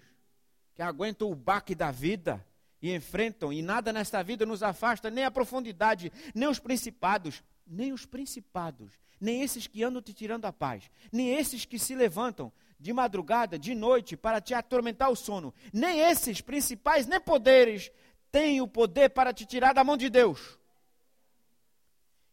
que 0.75 0.83
aguentam 0.83 1.31
o 1.31 1.35
baque 1.35 1.75
da 1.75 1.91
vida 1.91 2.45
e 2.83 2.95
enfrentam, 2.95 3.51
e 3.51 3.63
nada 3.63 3.95
nesta 3.95 4.23
vida 4.23 4.45
nos 4.45 4.63
afasta, 4.63 5.11
nem 5.11 5.25
a 5.25 5.31
profundidade, 5.31 6.13
nem 6.35 6.47
os 6.47 6.59
principados, 6.59 7.43
nem 7.67 7.95
os 7.95 8.05
principados, 8.05 8.93
nem 9.19 9.41
esses 9.41 9.67
que 9.67 9.83
andam 9.83 10.03
te 10.03 10.13
tirando 10.13 10.45
a 10.45 10.53
paz, 10.53 10.91
nem 11.11 11.31
esses 11.35 11.65
que 11.65 11.79
se 11.79 11.95
levantam 11.95 12.53
de 12.79 12.93
madrugada, 12.93 13.59
de 13.59 13.75
noite, 13.75 14.19
para 14.19 14.39
te 14.39 14.53
atormentar 14.53 15.11
o 15.11 15.17
sono, 15.17 15.55
nem 15.73 16.01
esses 16.01 16.43
principais, 16.43 17.07
nem 17.07 17.19
poderes, 17.19 17.91
têm 18.31 18.61
o 18.61 18.69
poder 18.69 19.09
para 19.09 19.33
te 19.33 19.47
tirar 19.47 19.73
da 19.73 19.83
mão 19.83 19.97
de 19.97 20.11
Deus. 20.11 20.59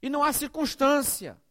E 0.01 0.09
não 0.09 0.21
há 0.21 0.33
circunstância 0.33 1.41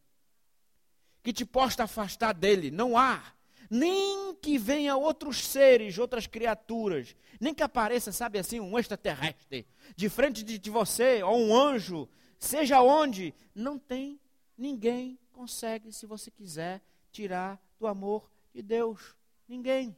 que 1.23 1.33
te 1.33 1.47
possa 1.47 1.85
afastar 1.85 2.35
dele, 2.35 2.71
não 2.71 2.99
há. 2.99 3.33
Nem 3.75 4.35
que 4.35 4.59
venha 4.59 4.95
outros 4.99 5.47
seres, 5.47 5.97
outras 5.97 6.27
criaturas, 6.27 7.17
nem 7.41 7.55
que 7.55 7.63
apareça, 7.63 8.13
sabe 8.13 8.39
assim, 8.39 8.61
um 8.61 8.79
extraterrestre 8.79 9.67
de 9.97 10.11
frente 10.11 10.43
de, 10.43 10.71
você, 10.71 11.23
ou 11.23 11.39
um 11.39 11.57
anjo, 11.57 12.07
seja 12.39 12.83
onde, 12.83 13.35
não 13.55 13.79
tem 13.79 14.21
ninguém 14.59 15.19
consegue, 15.33 15.91
se 15.91 16.05
você 16.05 16.31
quiser, 16.31 16.83
tirar 17.11 17.59
do 17.81 17.87
amor 17.87 18.31
de 18.53 18.61
Deus. 18.61 19.17
Ninguém. 19.49 19.97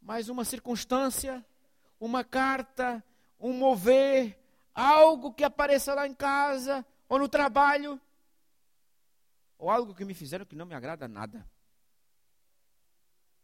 Mas 0.00 0.28
uma 0.28 0.44
circunstância, 0.44 1.44
uma 1.98 2.22
carta, 2.22 3.02
um 3.40 3.52
mover, 3.52 4.38
algo 4.72 5.34
que 5.34 5.42
apareça 5.42 5.94
lá 5.94 6.06
em 6.06 6.14
casa 6.14 6.86
ou 7.08 7.18
no 7.18 7.28
trabalho, 7.28 8.00
ou 9.62 9.70
algo 9.70 9.94
que 9.94 10.04
me 10.04 10.12
fizeram 10.12 10.44
que 10.44 10.56
não 10.56 10.66
me 10.66 10.74
agrada 10.74 11.06
nada. 11.06 11.48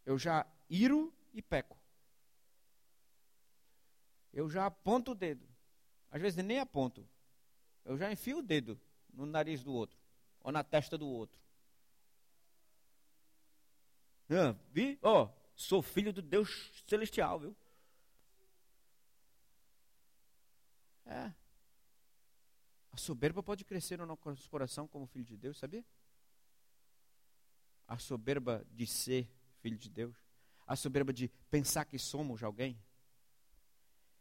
Eu 0.05 0.19
já 0.19 0.45
iro 0.69 1.15
e 1.33 1.41
peco. 1.41 1.79
Eu 4.33 4.51
já 4.51 4.67
aponto 4.67 5.13
o 5.13 5.15
dedo. 5.15 5.49
Às 6.11 6.21
vezes 6.21 6.45
nem 6.45 6.59
aponto. 6.59 7.09
Eu 7.85 7.97
já 7.97 8.11
enfio 8.11 8.39
o 8.39 8.43
dedo 8.43 8.81
no 9.15 9.27
nariz 9.27 9.63
do 9.63 9.73
outro, 9.73 9.97
ou 10.41 10.51
na 10.51 10.65
testa 10.65 10.99
do 10.99 11.07
outro. 11.07 11.41
Ah, 14.29 14.57
vi? 14.73 14.99
Ó, 15.01 15.23
oh, 15.23 15.31
sou 15.55 15.81
filho 15.81 16.13
do 16.13 16.21
Deus 16.21 16.83
celestial, 16.89 17.39
viu? 17.39 17.57
É. 21.07 21.33
A 22.91 22.97
soberba 22.97 23.41
pode 23.41 23.65
crescer 23.65 23.99
no 23.99 24.05
nosso 24.05 24.51
coração 24.51 24.89
como 24.89 25.07
filho 25.07 25.25
de 25.25 25.37
Deus, 25.37 25.57
sabia? 25.57 25.85
A 27.89 27.99
soberba 27.99 28.65
de 28.71 28.87
ser 28.87 29.29
filho 29.61 29.77
de 29.77 29.91
Deus. 29.91 30.15
A 30.67 30.77
soberba 30.77 31.13
de 31.13 31.29
pensar 31.51 31.85
que 31.87 31.99
somos 31.99 32.43
alguém. 32.45 32.79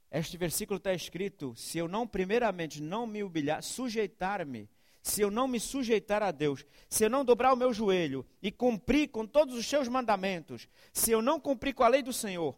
Este 0.09 0.38
versículo 0.38 0.77
está 0.77 0.93
escrito: 0.93 1.53
se 1.55 1.77
eu 1.77 1.88
não, 1.88 2.07
primeiramente, 2.07 2.81
não 2.81 3.05
me 3.05 3.21
humilhar, 3.21 3.62
sujeitar-me, 3.62 4.69
se 5.03 5.21
eu 5.21 5.29
não 5.29 5.47
me 5.47 5.59
sujeitar 5.59 6.24
a 6.24 6.31
Deus, 6.31 6.65
se 6.89 7.05
eu 7.05 7.09
não 7.09 7.25
dobrar 7.25 7.53
o 7.53 7.57
meu 7.57 7.74
joelho 7.74 8.25
e 8.41 8.51
cumprir 8.51 9.09
com 9.09 9.25
todos 9.25 9.55
os 9.55 9.65
seus 9.65 9.88
mandamentos, 9.88 10.67
se 10.93 11.12
eu 11.12 11.21
não 11.21 11.39
cumprir 11.39 11.74
com 11.74 11.83
a 11.83 11.88
lei 11.88 12.01
do 12.01 12.13
Senhor, 12.13 12.57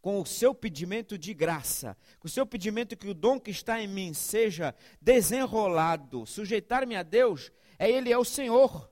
com 0.00 0.20
o 0.20 0.26
seu 0.26 0.54
pedimento 0.54 1.18
de 1.18 1.34
graça, 1.34 1.96
com 2.18 2.26
o 2.26 2.30
seu 2.30 2.46
pedimento 2.46 2.96
que 2.96 3.08
o 3.08 3.14
dom 3.14 3.38
que 3.38 3.50
está 3.50 3.80
em 3.80 3.88
mim 3.88 4.14
seja 4.14 4.74
desenrolado, 5.00 6.24
sujeitar-me 6.24 6.96
a 6.96 7.02
Deus, 7.02 7.52
é 7.78 7.90
Ele 7.90 8.12
é 8.12 8.18
o 8.18 8.24
Senhor. 8.24 8.90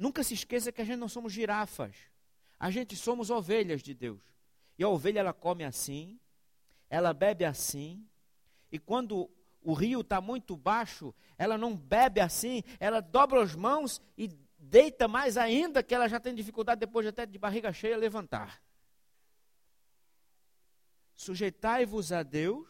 Nunca 0.00 0.24
se 0.24 0.32
esqueça 0.32 0.72
que 0.72 0.80
a 0.80 0.84
gente 0.84 0.96
não 0.96 1.10
somos 1.10 1.30
girafas, 1.30 1.94
a 2.58 2.70
gente 2.70 2.96
somos 2.96 3.28
ovelhas 3.28 3.82
de 3.82 3.92
Deus. 3.92 4.22
E 4.78 4.82
a 4.82 4.88
ovelha 4.88 5.20
ela 5.20 5.34
come 5.34 5.62
assim, 5.62 6.18
ela 6.88 7.12
bebe 7.12 7.44
assim, 7.44 8.08
e 8.72 8.78
quando 8.78 9.30
o 9.60 9.74
rio 9.74 10.00
está 10.00 10.18
muito 10.18 10.56
baixo, 10.56 11.14
ela 11.36 11.58
não 11.58 11.76
bebe 11.76 12.18
assim, 12.18 12.62
ela 12.78 13.00
dobra 13.00 13.42
as 13.42 13.54
mãos 13.54 14.00
e 14.16 14.28
deita 14.58 15.06
mais 15.06 15.36
ainda, 15.36 15.82
que 15.82 15.94
ela 15.94 16.08
já 16.08 16.18
tem 16.18 16.34
dificuldade 16.34 16.80
depois 16.80 17.06
até 17.06 17.26
de 17.26 17.38
barriga 17.38 17.70
cheia 17.70 17.98
levantar. 17.98 18.62
Sujeitai-vos 21.14 22.10
a 22.10 22.22
Deus 22.22 22.66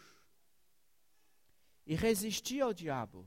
e 1.86 1.94
resisti 1.94 2.60
ao 2.60 2.74
diabo. 2.74 3.24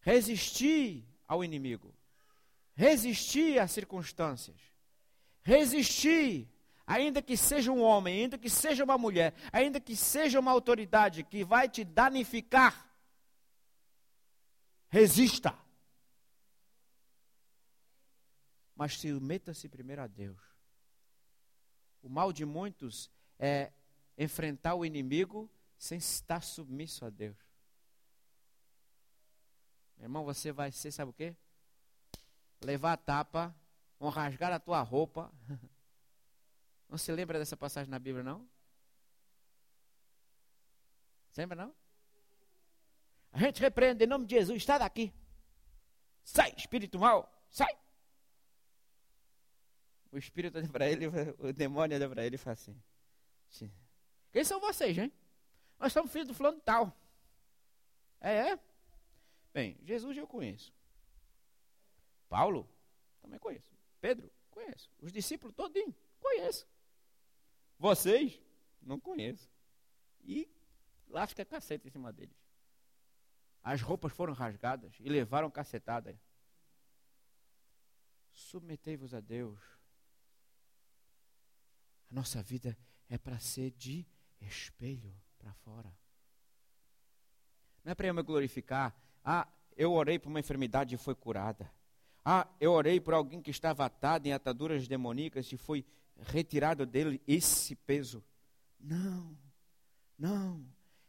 Resisti 0.00 1.06
ao 1.26 1.44
inimigo. 1.44 1.94
Resisti 2.74 3.58
às 3.58 3.70
circunstâncias. 3.70 4.56
Resisti 5.42 6.48
ainda 6.86 7.22
que 7.22 7.36
seja 7.36 7.72
um 7.72 7.80
homem, 7.80 8.22
ainda 8.22 8.38
que 8.38 8.50
seja 8.50 8.84
uma 8.84 8.98
mulher, 8.98 9.34
ainda 9.52 9.80
que 9.80 9.96
seja 9.96 10.38
uma 10.38 10.50
autoridade 10.50 11.22
que 11.24 11.44
vai 11.44 11.68
te 11.68 11.84
danificar, 11.84 12.90
resista. 14.88 15.56
Mas 18.76 18.98
submeta-se 18.98 19.68
primeiro 19.68 20.02
a 20.02 20.06
Deus. 20.06 20.40
O 22.02 22.08
mal 22.08 22.32
de 22.32 22.44
muitos 22.44 23.10
é 23.38 23.72
enfrentar 24.18 24.74
o 24.74 24.84
inimigo 24.84 25.50
sem 25.78 25.98
estar 25.98 26.42
submisso 26.42 27.04
a 27.04 27.10
Deus. 27.10 27.36
Irmão, 30.04 30.22
você 30.22 30.52
vai 30.52 30.70
ser, 30.70 30.92
sabe 30.92 31.10
o 31.10 31.14
quê? 31.14 31.34
Levar 32.60 32.92
a 32.92 32.96
tapa, 32.96 33.56
vão 33.98 34.10
rasgar 34.10 34.52
a 34.52 34.60
tua 34.60 34.82
roupa. 34.82 35.32
Não 36.90 36.98
se 36.98 37.10
lembra 37.10 37.38
dessa 37.38 37.56
passagem 37.56 37.90
na 37.90 37.98
Bíblia, 37.98 38.22
não? 38.22 38.46
Lembra, 41.36 41.56
não? 41.56 41.74
A 43.32 43.38
gente 43.38 43.60
repreende 43.60 44.04
em 44.04 44.06
nome 44.06 44.26
de 44.26 44.36
Jesus, 44.36 44.58
está 44.58 44.76
daqui. 44.76 45.12
Sai, 46.22 46.54
espírito 46.54 46.98
mal, 46.98 47.28
sai. 47.50 47.74
O 50.12 50.18
espírito 50.18 50.58
olha 50.58 50.68
para 50.68 50.88
ele, 50.88 51.06
o 51.38 51.52
demônio 51.52 51.96
olha 51.96 52.08
para 52.08 52.24
ele 52.24 52.36
e 52.36 52.38
fala 52.38 52.52
assim: 52.52 52.80
Quem 54.30 54.44
são 54.44 54.60
vocês, 54.60 54.96
hein? 54.96 55.10
Nós 55.80 55.92
somos 55.92 56.12
filhos 56.12 56.28
do 56.28 56.34
fulano 56.34 56.60
tal. 56.60 56.94
É, 58.20 58.50
é? 58.50 58.73
Bem, 59.54 59.78
Jesus 59.84 60.18
eu 60.18 60.26
conheço. 60.26 60.74
Paulo, 62.28 62.68
também 63.22 63.38
conheço. 63.38 63.72
Pedro, 64.00 64.28
conheço. 64.50 64.90
Os 65.00 65.12
discípulos 65.12 65.54
todinho, 65.54 65.94
conheço. 66.18 66.66
Vocês? 67.78 68.40
Não 68.82 68.98
conheço. 68.98 69.48
E 70.24 70.50
lasca 71.06 71.44
caceta 71.44 71.86
em 71.86 71.90
cima 71.90 72.12
deles. 72.12 72.36
As 73.62 73.80
roupas 73.80 74.12
foram 74.12 74.34
rasgadas 74.34 74.96
e 74.98 75.08
levaram 75.08 75.48
cacetada. 75.48 76.20
Submetei-vos 78.32 79.14
a 79.14 79.20
Deus. 79.20 79.60
A 82.10 82.14
nossa 82.14 82.42
vida 82.42 82.76
é 83.08 83.16
para 83.16 83.38
ser 83.38 83.70
de 83.70 84.04
espelho 84.40 85.14
para 85.38 85.54
fora. 85.54 85.96
Não 87.84 87.92
é 87.92 87.94
para 87.94 88.08
eu 88.08 88.14
me 88.14 88.22
glorificar. 88.22 89.03
Ah, 89.24 89.48
eu 89.76 89.92
orei 89.92 90.18
por 90.18 90.28
uma 90.28 90.40
enfermidade 90.40 90.94
e 90.94 90.98
foi 90.98 91.14
curada. 91.14 91.70
Ah, 92.24 92.46
eu 92.60 92.72
orei 92.72 93.00
por 93.00 93.14
alguém 93.14 93.40
que 93.40 93.50
estava 93.50 93.84
atado 93.84 94.26
em 94.26 94.32
ataduras 94.32 94.86
demoníacas 94.86 95.50
e 95.52 95.56
foi 95.56 95.84
retirado 96.20 96.86
dele 96.86 97.20
esse 97.26 97.74
peso. 97.74 98.22
Não, 98.80 99.36
não, 100.18 100.64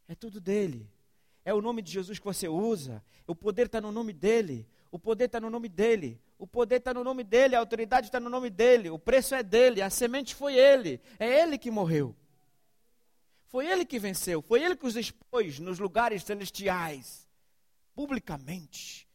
é 0.07 0.15
tudo 0.15 0.39
dele. 0.39 0.89
é 1.43 1.53
o 1.53 1.61
nome 1.61 1.81
de 1.81 1.91
Jesus 1.91 2.17
que 2.17 2.25
você 2.25 2.47
usa. 2.47 3.03
O 3.27 3.35
poder 3.35 3.67
está 3.67 3.79
no 3.79 3.91
nome 3.91 4.13
dele. 4.13 4.67
O 4.91 4.97
poder 4.97 5.25
está 5.25 5.39
no 5.39 5.49
nome 5.49 5.69
dele. 5.69 6.19
O 6.37 6.47
poder 6.47 6.77
está 6.77 6.93
no 6.93 7.03
nome 7.03 7.23
dele. 7.23 7.55
A 7.55 7.59
autoridade 7.59 8.07
está 8.07 8.19
no 8.19 8.29
nome 8.29 8.49
dele. 8.49 8.89
O 8.89 8.97
preço 8.97 9.35
é 9.35 9.43
dele. 9.43 9.81
A 9.81 9.89
semente 9.89 10.33
foi 10.33 10.55
ele. 10.55 10.99
É 11.19 11.41
ele 11.41 11.57
que 11.57 11.69
morreu. 11.69 12.15
Foi 13.47 13.67
ele 13.67 13.85
que 13.85 13.99
venceu. 13.99 14.41
Foi 14.41 14.63
ele 14.63 14.75
que 14.75 14.85
os 14.85 14.95
expôs 14.95 15.59
nos 15.59 15.79
lugares 15.79 16.23
celestiais. 16.23 17.24
Publicamente. 17.95 19.09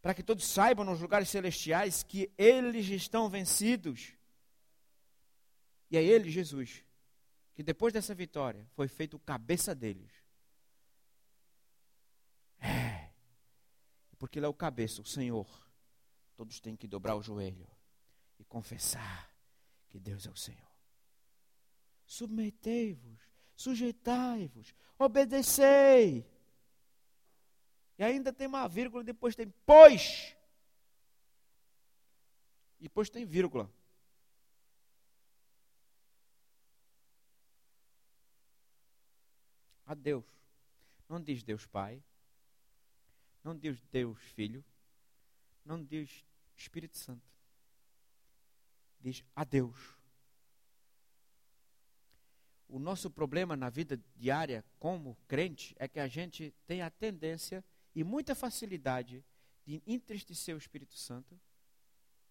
Para 0.00 0.14
que 0.14 0.22
todos 0.22 0.44
saibam 0.44 0.84
nos 0.84 1.00
lugares 1.00 1.28
celestiais 1.28 2.02
que 2.02 2.32
eles 2.36 2.88
estão 2.88 3.28
vencidos. 3.28 4.14
E 5.88 5.96
é 5.96 6.02
ele, 6.02 6.30
Jesus, 6.30 6.82
que 7.54 7.62
depois 7.62 7.92
dessa 7.92 8.14
vitória 8.14 8.66
foi 8.74 8.88
feito 8.88 9.18
cabeça 9.18 9.74
deles. 9.74 10.10
É. 12.58 13.10
Porque 14.18 14.38
ele 14.38 14.46
é 14.46 14.48
o 14.48 14.54
cabeça, 14.54 15.02
o 15.02 15.06
Senhor. 15.06 15.46
Todos 16.34 16.58
têm 16.60 16.74
que 16.74 16.88
dobrar 16.88 17.14
o 17.14 17.22
joelho 17.22 17.68
e 18.38 18.44
confessar 18.44 19.30
que 19.90 20.00
Deus 20.00 20.26
é 20.26 20.30
o 20.30 20.36
Senhor. 20.36 20.72
Submetei-vos, 22.06 23.20
sujeitai-vos, 23.54 24.74
obedecei. 24.98 26.26
E 28.02 28.04
ainda 28.04 28.32
tem 28.32 28.48
uma 28.48 28.66
vírgula, 28.66 29.04
depois 29.04 29.36
tem 29.36 29.48
pois. 29.64 30.36
E 32.80 32.82
depois 32.82 33.08
tem 33.08 33.24
vírgula. 33.24 33.70
a 39.86 39.94
Deus. 39.94 40.24
Não 41.08 41.22
diz 41.22 41.44
Deus 41.44 41.64
Pai, 41.64 42.02
não 43.44 43.56
diz 43.56 43.80
Deus 43.92 44.18
Filho, 44.18 44.64
não 45.64 45.80
diz 45.84 46.24
Espírito 46.56 46.98
Santo. 46.98 47.30
Diz 49.00 49.22
a 49.36 49.44
Deus. 49.44 49.96
O 52.66 52.80
nosso 52.80 53.08
problema 53.08 53.56
na 53.56 53.70
vida 53.70 53.96
diária 54.16 54.64
como 54.80 55.16
crente 55.28 55.72
é 55.78 55.86
que 55.86 56.00
a 56.00 56.08
gente 56.08 56.52
tem 56.66 56.82
a 56.82 56.90
tendência 56.90 57.64
e 57.94 58.02
muita 58.02 58.34
facilidade 58.34 59.24
de 59.64 59.82
entristecer 59.86 60.54
o 60.54 60.58
Espírito 60.58 60.94
Santo 60.94 61.38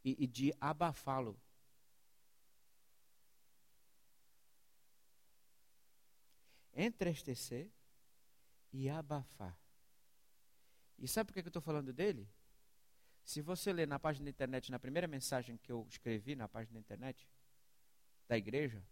e, 0.03 0.23
e 0.23 0.27
de 0.27 0.53
abafá-lo 0.59 1.39
entristecer 6.73 7.69
e 8.71 8.89
abafar. 8.89 9.57
E 10.97 11.07
sabe 11.07 11.27
por 11.27 11.33
que 11.33 11.39
eu 11.39 11.47
estou 11.47 11.61
falando 11.61 11.91
dele? 11.91 12.27
Se 13.23 13.41
você 13.41 13.71
ler 13.71 13.87
na 13.87 13.99
página 13.99 14.25
da 14.25 14.29
internet, 14.29 14.71
na 14.71 14.79
primeira 14.79 15.07
mensagem 15.07 15.57
que 15.57 15.71
eu 15.71 15.85
escrevi 15.89 16.35
na 16.35 16.47
página 16.47 16.73
da 16.73 16.79
internet 16.79 17.27
da 18.27 18.37
igreja, 18.37 18.83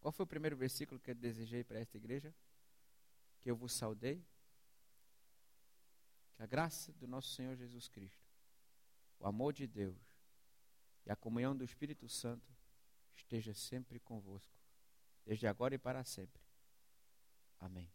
qual 0.00 0.12
foi 0.12 0.24
o 0.24 0.28
primeiro 0.28 0.56
versículo 0.56 1.00
que 1.00 1.10
eu 1.10 1.14
desejei 1.14 1.64
para 1.64 1.80
esta 1.80 1.96
igreja? 1.96 2.34
Que 3.46 3.50
eu 3.52 3.54
vos 3.54 3.72
saudei? 3.72 4.26
Que 6.34 6.42
a 6.42 6.46
graça 6.46 6.92
do 6.94 7.06
nosso 7.06 7.28
Senhor 7.32 7.54
Jesus 7.54 7.86
Cristo, 7.86 8.26
o 9.20 9.24
amor 9.24 9.52
de 9.52 9.68
Deus 9.68 9.96
e 11.04 11.12
a 11.12 11.14
comunhão 11.14 11.56
do 11.56 11.62
Espírito 11.62 12.08
Santo 12.08 12.52
esteja 13.14 13.54
sempre 13.54 14.00
convosco, 14.00 14.52
desde 15.24 15.46
agora 15.46 15.76
e 15.76 15.78
para 15.78 16.02
sempre. 16.02 16.42
Amém. 17.60 17.88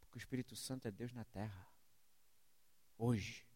Porque 0.00 0.16
o 0.16 0.22
Espírito 0.22 0.56
Santo 0.56 0.88
é 0.88 0.90
Deus 0.90 1.12
na 1.12 1.26
terra, 1.26 1.68
hoje. 2.96 3.46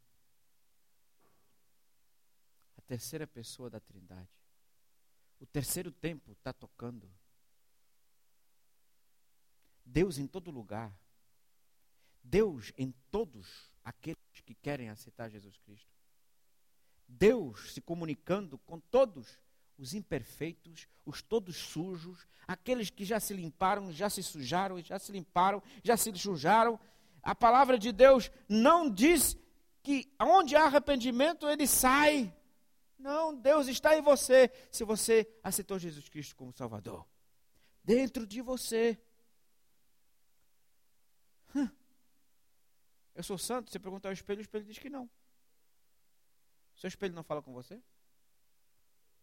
A 2.76 2.82
terceira 2.82 3.26
pessoa 3.26 3.70
da 3.70 3.80
Trindade. 3.80 4.28
O 5.40 5.46
terceiro 5.46 5.90
tempo 5.90 6.33
está 6.33 6.52
tocando. 6.52 7.11
Deus 9.85 10.18
em 10.18 10.27
todo 10.27 10.51
lugar. 10.51 10.97
Deus 12.23 12.73
em 12.79 12.92
todos 13.11 13.70
aqueles 13.85 14.18
que 14.44 14.55
querem 14.55 14.88
aceitar 14.88 15.29
Jesus 15.29 15.59
Cristo. 15.59 15.88
Deus 17.07 17.73
se 17.73 17.81
comunicando 17.81 18.59
com 18.59 18.81
todos 18.81 19.38
os 19.79 19.92
imperfeitos, 19.92 20.88
os 21.05 21.20
todos 21.20 21.57
sujos, 21.57 22.27
aqueles 22.47 22.90
que 22.90 23.05
já 23.05 23.20
se 23.20 23.35
limparam, 23.35 23.92
já 23.92 24.09
se 24.09 24.23
sujaram, 24.23 24.81
já 24.81 24.99
se 24.99 25.12
limparam, 25.12 25.62
já 25.83 25.97
se 25.97 26.12
sujaram. 26.16 26.79
A 27.23 27.35
palavra 27.35 27.79
de 27.79 27.92
Deus 27.92 28.31
não 28.49 28.90
diz 28.90 29.37
que 29.83 30.11
onde 30.20 30.57
há 30.57 30.64
arrependimento 30.64 31.49
ele 31.49 31.66
sai. 31.66 32.35
Não, 32.99 33.35
Deus 33.35 33.68
está 33.68 33.97
em 33.99 34.03
você, 34.03 34.51
se 34.70 34.83
você 34.85 35.29
aceitou 35.42 35.79
Jesus 35.79 36.09
Cristo 36.09 36.35
como 36.37 36.53
Salvador. 36.53 37.07
Dentro 37.85 38.27
de 38.27 38.40
você. 38.40 38.99
Eu 43.14 43.22
sou 43.22 43.38
santo? 43.38 43.70
Você 43.70 43.79
pergunta 43.79 44.09
ao 44.09 44.12
espelho, 44.12 44.40
o 44.40 44.42
espelho 44.42 44.64
diz 44.64 44.79
que 44.79 44.90
não. 44.90 45.09
Seu 46.74 46.88
espelho 46.88 47.14
não 47.14 47.22
fala 47.22 47.40
com 47.40 47.53
você? 47.53 47.81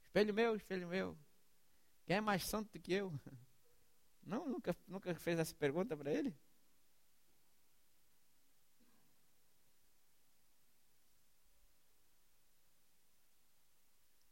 Espelho 0.04 0.34
meu, 0.34 0.56
espelho 0.56 0.88
meu. 0.88 1.18
Quem 2.06 2.18
é 2.18 2.22
mais 2.22 2.46
santo 2.46 2.72
do 2.72 2.80
que 2.80 2.94
eu? 2.94 3.14
Não, 4.24 4.48
nunca, 4.48 4.76
nunca 4.88 5.16
fez 5.16 5.40
essa 5.40 5.56
pergunta 5.56 5.98
para 5.98 6.12
ele? 6.12 6.38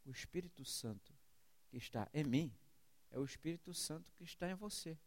O 0.05 0.11
Espírito 0.11 0.63
Santo 0.63 1.11
que 1.69 1.77
está 1.77 2.07
em 2.13 2.23
mim 2.23 2.53
é 3.11 3.17
o 3.17 3.23
Espírito 3.23 3.73
Santo 3.73 4.11
que 4.13 4.23
está 4.23 4.49
em 4.49 4.55
você. 4.55 4.97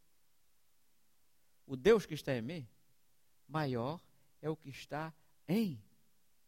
O 1.67 1.77
Deus 1.77 2.07
que 2.07 2.15
está 2.15 2.35
em 2.35 2.43
mim, 2.43 2.69
maior 3.47 4.01
é 4.43 4.51
o 4.51 4.57
que 4.57 4.69
está 4.69 5.15
em 5.49 5.81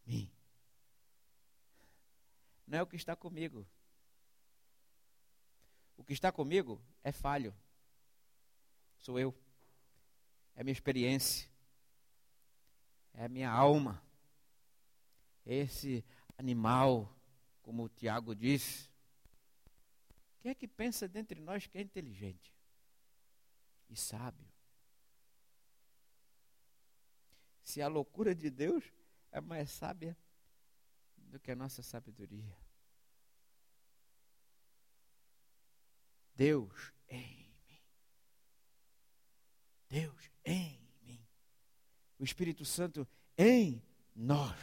mim. 0.05 0.29
Não 2.67 2.77
é 2.77 2.81
o 2.81 2.87
que 2.87 2.97
está 2.97 3.15
comigo. 3.15 3.65
O 5.97 6.03
que 6.03 6.13
está 6.13 6.31
comigo 6.31 6.81
é 7.01 7.11
falho. 7.11 7.55
Sou 8.99 9.17
eu. 9.17 9.33
É 10.55 10.63
minha 10.63 10.73
experiência. 10.73 11.49
É 13.13 13.25
a 13.25 13.29
minha 13.29 13.49
alma. 13.49 14.03
Esse 15.45 16.03
animal, 16.37 17.09
como 17.61 17.83
o 17.83 17.89
Tiago 17.89 18.35
disse. 18.35 18.89
Quem 20.41 20.51
é 20.51 20.55
que 20.55 20.67
pensa 20.67 21.07
dentre 21.07 21.39
nós 21.39 21.65
que 21.65 21.77
é 21.77 21.81
inteligente 21.81 22.53
e 23.89 23.95
sábio? 23.95 24.54
Se 27.75 27.81
a 27.81 27.89
loucura 27.89 28.33
de 28.33 28.49
Deus 28.49 28.85
é 29.33 29.41
mais 29.41 29.69
sábia 29.69 30.17
do 31.17 31.37
que 31.37 31.51
a 31.51 31.55
nossa 31.57 31.83
sabedoria. 31.83 32.57
Deus 36.33 36.93
em 37.09 37.53
mim. 37.67 37.81
Deus 39.89 40.31
em 40.45 40.79
mim. 41.01 41.27
O 42.17 42.23
Espírito 42.23 42.63
Santo 42.63 43.05
em 43.37 43.83
nós. 44.15 44.57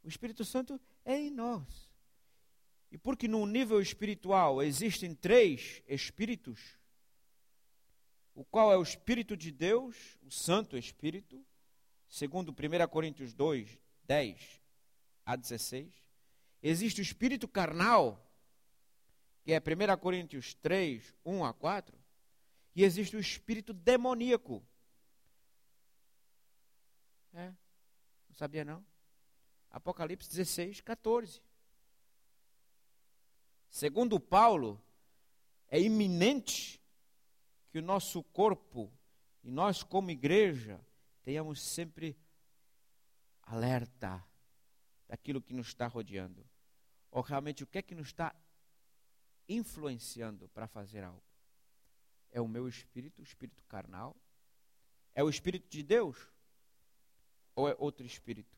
O 0.00 0.08
Espírito 0.08 0.44
Santo 0.44 0.80
é 1.04 1.18
em 1.18 1.30
nós. 1.32 1.90
E 2.92 2.96
porque 2.96 3.26
no 3.26 3.44
nível 3.46 3.80
espiritual 3.80 4.62
existem 4.62 5.12
três 5.12 5.82
espíritos, 5.88 6.78
o 8.34 8.44
qual 8.44 8.72
é 8.72 8.76
o 8.76 8.82
Espírito 8.82 9.36
de 9.36 9.52
Deus, 9.52 10.18
o 10.22 10.30
Santo 10.30 10.76
Espírito, 10.76 11.44
segundo 12.08 12.50
1 12.50 12.88
Coríntios 12.88 13.32
2, 13.32 13.78
10 14.04 14.60
a 15.24 15.36
16. 15.36 15.92
Existe 16.62 17.00
o 17.00 17.02
espírito 17.02 17.46
carnal, 17.46 18.26
que 19.42 19.52
é 19.52 19.58
1 19.58 19.96
Coríntios 20.00 20.54
3, 20.54 21.14
1 21.24 21.44
a 21.44 21.52
4, 21.52 21.96
e 22.74 22.82
existe 22.82 23.16
o 23.16 23.20
espírito 23.20 23.72
demoníaco. 23.72 24.66
É, 27.32 27.48
não 28.28 28.34
sabia 28.34 28.64
não? 28.64 28.84
Apocalipse 29.70 30.28
16, 30.30 30.80
14. 30.80 31.40
Segundo 33.68 34.18
Paulo, 34.18 34.80
é 35.68 35.80
iminente 35.80 36.80
que 37.74 37.80
o 37.80 37.82
nosso 37.82 38.22
corpo 38.22 38.88
e 39.42 39.50
nós 39.50 39.82
como 39.82 40.08
igreja 40.08 40.80
tenhamos 41.24 41.60
sempre 41.60 42.16
alerta 43.42 44.24
daquilo 45.08 45.42
que 45.42 45.52
nos 45.52 45.66
está 45.66 45.88
rodeando. 45.88 46.48
Ou 47.10 47.20
realmente 47.20 47.64
o 47.64 47.66
que 47.66 47.78
é 47.78 47.82
que 47.82 47.96
nos 47.96 48.06
está 48.06 48.32
influenciando 49.48 50.48
para 50.50 50.68
fazer 50.68 51.02
algo. 51.02 51.20
É 52.30 52.40
o 52.40 52.46
meu 52.46 52.68
espírito, 52.68 53.20
o 53.20 53.24
espírito 53.24 53.64
carnal? 53.64 54.14
É 55.12 55.24
o 55.24 55.28
espírito 55.28 55.68
de 55.68 55.82
Deus? 55.82 56.28
Ou 57.56 57.68
é 57.68 57.74
outro 57.76 58.06
espírito? 58.06 58.56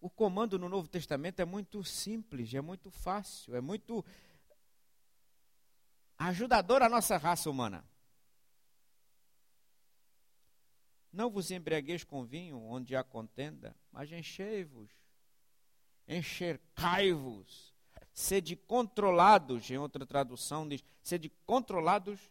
O 0.00 0.10
comando 0.10 0.58
no 0.58 0.68
Novo 0.68 0.88
Testamento 0.88 1.38
é 1.38 1.44
muito 1.44 1.84
simples, 1.84 2.52
é 2.52 2.60
muito 2.60 2.90
fácil, 2.90 3.54
é 3.54 3.60
muito 3.60 4.04
ajudador 6.28 6.82
à 6.82 6.88
nossa 6.88 7.16
raça 7.16 7.50
humana. 7.50 7.84
Não 11.12 11.30
vos 11.30 11.50
embriagueis 11.50 12.04
com 12.04 12.24
vinho, 12.24 12.58
onde 12.58 12.96
há 12.96 13.04
contenda, 13.04 13.76
mas 13.90 14.10
enchei-vos, 14.10 14.90
enxercai-vos, 16.08 17.74
sede 18.14 18.56
controlados, 18.56 19.70
em 19.70 19.76
outra 19.76 20.06
tradução 20.06 20.66
diz, 20.66 20.82
sede 21.02 21.28
controlados 21.44 22.30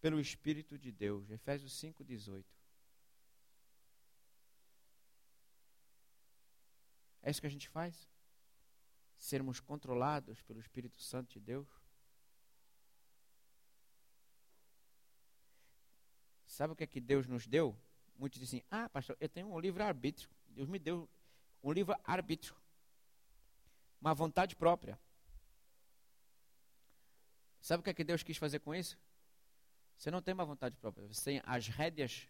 pelo 0.00 0.18
Espírito 0.18 0.76
de 0.76 0.90
Deus. 0.90 1.30
Efésios 1.30 1.72
5, 1.74 2.02
18. 2.02 2.46
É 7.22 7.30
isso 7.30 7.40
que 7.40 7.46
a 7.46 7.50
gente 7.50 7.68
faz? 7.68 8.08
Sermos 9.16 9.60
controlados 9.60 10.40
pelo 10.42 10.60
Espírito 10.60 11.00
Santo 11.00 11.32
de 11.34 11.40
Deus? 11.40 11.68
Sabe 16.58 16.72
o 16.72 16.76
que 16.76 16.82
é 16.82 16.88
que 16.88 17.00
Deus 17.00 17.24
nos 17.28 17.46
deu? 17.46 17.78
Muitos 18.16 18.40
dizem, 18.40 18.64
ah, 18.68 18.88
pastor, 18.88 19.16
eu 19.20 19.28
tenho 19.28 19.46
um 19.46 19.60
livre-arbítrio. 19.60 20.28
Deus 20.48 20.68
me 20.68 20.76
deu 20.76 21.08
um 21.62 21.70
livre-arbítrio. 21.70 22.52
Uma 24.00 24.12
vontade 24.12 24.56
própria. 24.56 24.98
Sabe 27.60 27.80
o 27.80 27.84
que 27.84 27.90
é 27.90 27.94
que 27.94 28.02
Deus 28.02 28.24
quis 28.24 28.36
fazer 28.36 28.58
com 28.58 28.74
isso? 28.74 28.98
Você 29.96 30.10
não 30.10 30.20
tem 30.20 30.34
uma 30.34 30.44
vontade 30.44 30.76
própria. 30.78 31.06
Você 31.06 31.22
tem 31.30 31.42
as 31.46 31.68
rédeas 31.68 32.26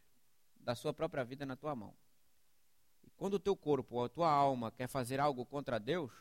da 0.57 0.75
sua 0.75 0.93
própria 0.93 1.25
vida 1.25 1.47
na 1.47 1.57
tua 1.57 1.75
mão. 1.75 1.95
E 3.03 3.09
quando 3.17 3.33
o 3.33 3.41
teu 3.41 3.57
corpo 3.57 3.97
ou 3.97 4.05
a 4.05 4.11
tua 4.11 4.31
alma 4.31 4.71
quer 4.71 4.89
fazer 4.89 5.21
algo 5.21 5.47
contra 5.47 5.81
Deus, 5.81 6.13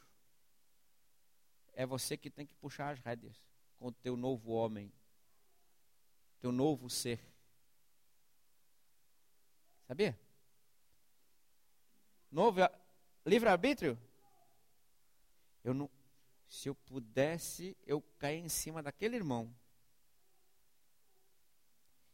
é 1.73 1.85
você 1.85 2.15
que 2.15 2.29
tem 2.29 2.47
que 2.47 2.55
puxar 2.55 2.93
as 2.93 3.01
rédeas 3.01 3.35
com 3.77 3.87
o 3.87 3.91
teu 3.91 4.15
novo 4.15 4.53
homem, 4.53 4.93
teu 6.39 6.53
novo 6.53 6.89
ser. 6.89 7.19
Sabia? 9.88 10.19
Novo 12.30 12.60
livre-arbítrio? 13.26 13.97
Eu 15.63 15.73
não, 15.73 15.89
se 16.47 16.67
eu 16.67 16.76
pudesse, 16.76 17.76
eu 17.86 18.02
cair 18.19 18.39
em 18.39 18.50
cima 18.50 18.84
daquele 18.84 19.15
irmão. 19.15 19.54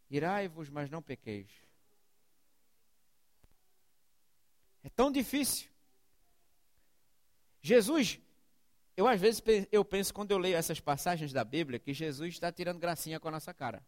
Irai-vos, 0.10 0.70
mas 0.70 0.90
não 0.90 1.02
pequeis. 1.02 1.50
É 4.84 4.90
tão 4.90 5.12
difícil. 5.12 5.70
Jesus, 7.62 8.20
eu 8.96 9.08
às 9.08 9.20
vezes 9.20 9.42
eu 9.72 9.84
penso 9.84 10.14
quando 10.14 10.32
eu 10.32 10.38
leio 10.38 10.58
essas 10.58 10.80
passagens 10.80 11.34
da 11.34 11.44
Bíblia 11.44 11.80
que 11.80 11.94
Jesus 11.94 12.36
está 12.36 12.52
tirando 12.52 12.80
gracinha 12.80 13.20
com 13.20 13.30
a 13.30 13.32
nossa 13.32 13.54
cara. 13.54 13.84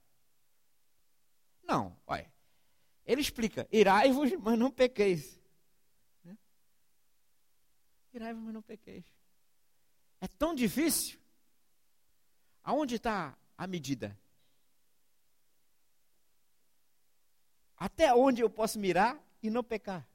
Não, 1.63 1.95
olha. 2.07 2.34
Ele 3.05 3.21
explica: 3.21 3.67
irai-vos, 3.71 4.31
mas 4.41 4.57
não 4.57 4.71
pequeis. 4.71 5.39
Né? 6.23 6.37
Irai-vos, 8.13 8.43
mas 8.43 8.53
não 8.53 8.61
pequeis. 8.61 9.05
É 10.19 10.27
tão 10.27 10.55
difícil. 10.55 11.19
Aonde 12.63 12.95
está 12.95 13.37
a 13.57 13.67
medida? 13.67 14.17
Até 17.77 18.13
onde 18.13 18.41
eu 18.41 18.49
posso 18.49 18.79
mirar 18.79 19.21
e 19.43 19.49
não 19.49 19.63
pecar? 19.63 20.07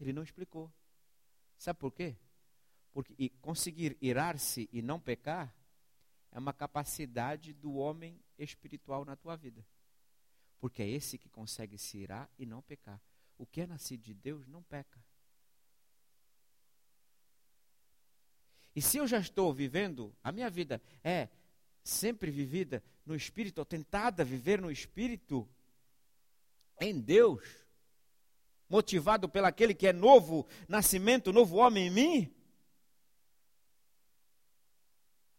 Ele 0.00 0.12
não 0.12 0.22
explicou. 0.22 0.72
Sabe 1.56 1.78
por 1.78 1.92
quê? 1.92 2.16
Porque 2.92 3.28
conseguir 3.40 3.96
irar-se 4.00 4.68
e 4.72 4.82
não 4.82 4.98
pecar 4.98 5.54
é 6.32 6.38
uma 6.38 6.52
capacidade 6.52 7.52
do 7.52 7.74
homem 7.74 8.18
espiritual 8.38 9.04
na 9.04 9.14
tua 9.14 9.36
vida. 9.36 9.64
Porque 10.60 10.82
é 10.82 10.88
esse 10.88 11.18
que 11.18 11.28
consegue 11.28 11.78
se 11.78 11.98
irar 11.98 12.30
e 12.38 12.44
não 12.44 12.62
pecar. 12.62 13.00
O 13.38 13.46
que 13.46 13.62
é 13.62 13.66
nascido 13.66 14.02
de 14.02 14.14
Deus 14.14 14.46
não 14.46 14.62
peca. 14.62 15.02
E 18.76 18.82
se 18.82 18.98
eu 18.98 19.06
já 19.06 19.18
estou 19.18 19.52
vivendo, 19.52 20.14
a 20.22 20.30
minha 20.30 20.48
vida 20.48 20.80
é 21.02 21.28
sempre 21.82 22.30
vivida 22.30 22.84
no 23.04 23.16
Espírito, 23.16 23.58
ou 23.58 23.64
tentada 23.64 24.24
viver 24.24 24.60
no 24.60 24.70
Espírito, 24.70 25.48
em 26.80 27.00
Deus, 27.00 27.42
motivado 28.68 29.28
pelo 29.28 29.46
aquele 29.46 29.74
que 29.74 29.86
é 29.86 29.92
novo 29.92 30.46
nascimento, 30.68 31.32
novo 31.32 31.56
homem 31.56 31.88
em 31.88 31.90
mim, 31.90 32.34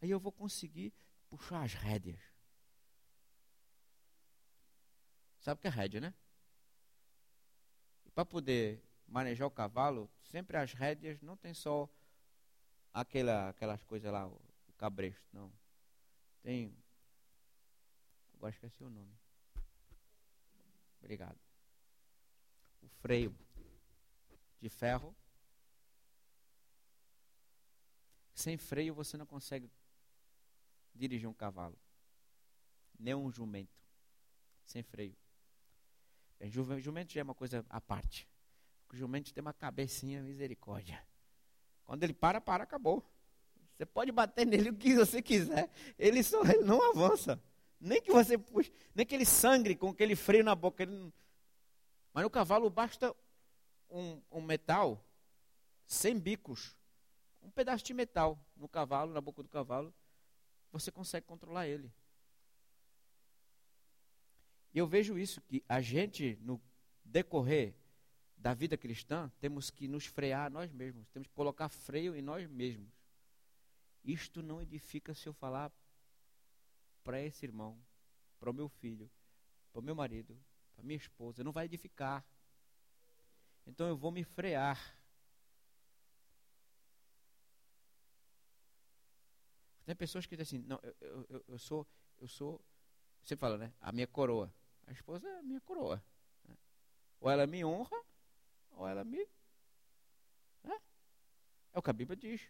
aí 0.01 0.09
eu 0.09 0.19
vou 0.19 0.31
conseguir 0.31 0.93
puxar 1.29 1.63
as 1.63 1.73
rédeas. 1.73 2.19
Sabe 5.41 5.57
o 5.57 5.61
que 5.61 5.67
é 5.67 5.71
rédea, 5.71 5.99
né? 5.99 6.13
E 8.05 8.11
para 8.11 8.23
poder 8.23 8.81
manejar 9.07 9.47
o 9.47 9.51
cavalo, 9.51 10.09
sempre 10.23 10.55
as 10.55 10.71
rédeas 10.71 11.19
não 11.21 11.35
tem 11.35 11.53
só 11.53 11.89
aquela, 12.93 13.49
aquelas 13.49 13.83
coisas 13.83 14.11
lá, 14.11 14.27
o, 14.27 14.39
cabresto, 14.77 15.27
não. 15.33 15.51
Tem. 16.41 16.75
Agora 18.33 18.51
esqueci 18.51 18.83
o 18.83 18.89
nome. 18.89 19.13
Obrigado. 20.99 21.39
O 22.81 22.87
freio 22.87 23.35
de 24.59 24.69
ferro. 24.69 25.15
Sem 28.33 28.57
freio 28.57 28.93
você 28.93 29.17
não 29.17 29.25
consegue 29.25 29.69
dirigir 30.95 31.27
um 31.27 31.33
cavalo. 31.33 31.77
Nem 32.97 33.13
um 33.13 33.31
jumento. 33.31 33.79
Sem 34.65 34.81
freio. 34.81 35.15
Jumento 36.49 37.13
já 37.13 37.21
é 37.21 37.23
uma 37.23 37.35
coisa 37.35 37.65
à 37.69 37.79
parte. 37.79 38.27
O 38.91 38.95
jumento 38.95 39.33
tem 39.33 39.41
uma 39.41 39.53
cabecinha 39.53 40.21
misericórdia. 40.21 41.01
Quando 41.85 42.03
ele 42.03 42.13
para, 42.13 42.41
para, 42.41 42.63
acabou. 42.63 43.03
Você 43.75 43.85
pode 43.85 44.11
bater 44.11 44.45
nele 44.45 44.69
o 44.69 44.75
que 44.75 44.95
você 44.95 45.21
quiser. 45.21 45.69
Ele 45.97 46.21
só 46.23 46.43
ele 46.43 46.63
não 46.63 46.81
avança. 46.91 47.41
Nem 47.79 48.01
que 48.01 48.11
você 48.11 48.37
puxe, 48.37 48.71
nem 48.93 49.05
que 49.05 49.15
ele 49.15 49.25
sangre 49.25 49.75
com 49.75 49.89
aquele 49.89 50.15
freio 50.15 50.43
na 50.43 50.53
boca. 50.53 50.85
Não... 50.85 51.11
Mas 52.13 52.23
no 52.23 52.29
cavalo 52.29 52.69
basta 52.69 53.15
um, 53.89 54.21
um 54.31 54.41
metal 54.41 55.03
sem 55.87 56.19
bicos. 56.19 56.75
Um 57.41 57.49
pedaço 57.49 57.83
de 57.83 57.93
metal 57.93 58.37
no 58.55 58.67
cavalo, 58.67 59.13
na 59.13 59.21
boca 59.21 59.41
do 59.41 59.49
cavalo. 59.49 59.93
Você 60.71 60.91
consegue 60.91 61.25
controlar 61.25 61.67
ele. 61.67 61.91
E 64.73 64.79
eu 64.79 64.87
vejo 64.87 65.17
isso, 65.17 65.41
que 65.41 65.63
a 65.67 65.81
gente, 65.81 66.37
no 66.41 66.61
decorrer 67.03 67.75
da 68.37 68.53
vida 68.53 68.77
cristã, 68.77 69.31
temos 69.39 69.69
que 69.69 69.87
nos 69.87 70.05
frear 70.05 70.49
nós 70.49 70.71
mesmos, 70.71 71.07
temos 71.09 71.27
que 71.27 71.33
colocar 71.33 71.69
freio 71.69 72.15
em 72.15 72.21
nós 72.21 72.47
mesmos. 72.49 72.89
Isto 74.03 74.41
não 74.41 74.61
edifica 74.61 75.13
se 75.13 75.27
eu 75.27 75.33
falar 75.33 75.71
para 77.03 77.21
esse 77.21 77.45
irmão, 77.45 77.77
para 78.39 78.49
o 78.49 78.53
meu 78.53 78.67
filho, 78.67 79.09
para 79.71 79.79
o 79.79 79.83
meu 79.83 79.93
marido, 79.93 80.37
para 80.73 80.83
minha 80.83 80.97
esposa, 80.97 81.43
não 81.43 81.51
vai 81.51 81.65
edificar. 81.65 82.25
Então 83.67 83.87
eu 83.87 83.95
vou 83.95 84.11
me 84.11 84.23
frear. 84.23 84.97
Tem 89.85 89.95
pessoas 89.95 90.25
que 90.25 90.35
dizem 90.35 90.59
assim, 90.59 90.67
não, 90.67 90.79
eu, 91.01 91.25
eu, 91.29 91.45
eu 91.49 91.59
sou, 91.59 91.85
eu 92.19 92.27
sou, 92.27 92.61
você 93.23 93.35
fala, 93.35 93.57
né? 93.57 93.73
A 93.81 93.91
minha 93.91 94.07
coroa. 94.07 94.51
A 94.87 94.91
esposa 94.91 95.27
é 95.27 95.39
a 95.39 95.43
minha 95.43 95.61
coroa. 95.61 96.03
Né? 96.47 96.55
Ou 97.19 97.29
ela 97.29 97.47
me 97.47 97.63
honra, 97.63 97.97
ou 98.71 98.87
ela 98.87 99.03
me. 99.03 99.27
Né? 100.63 100.77
É 101.73 101.79
o 101.79 101.81
que 101.81 101.89
a 101.89 101.93
Bíblia 101.93 102.17
diz. 102.17 102.41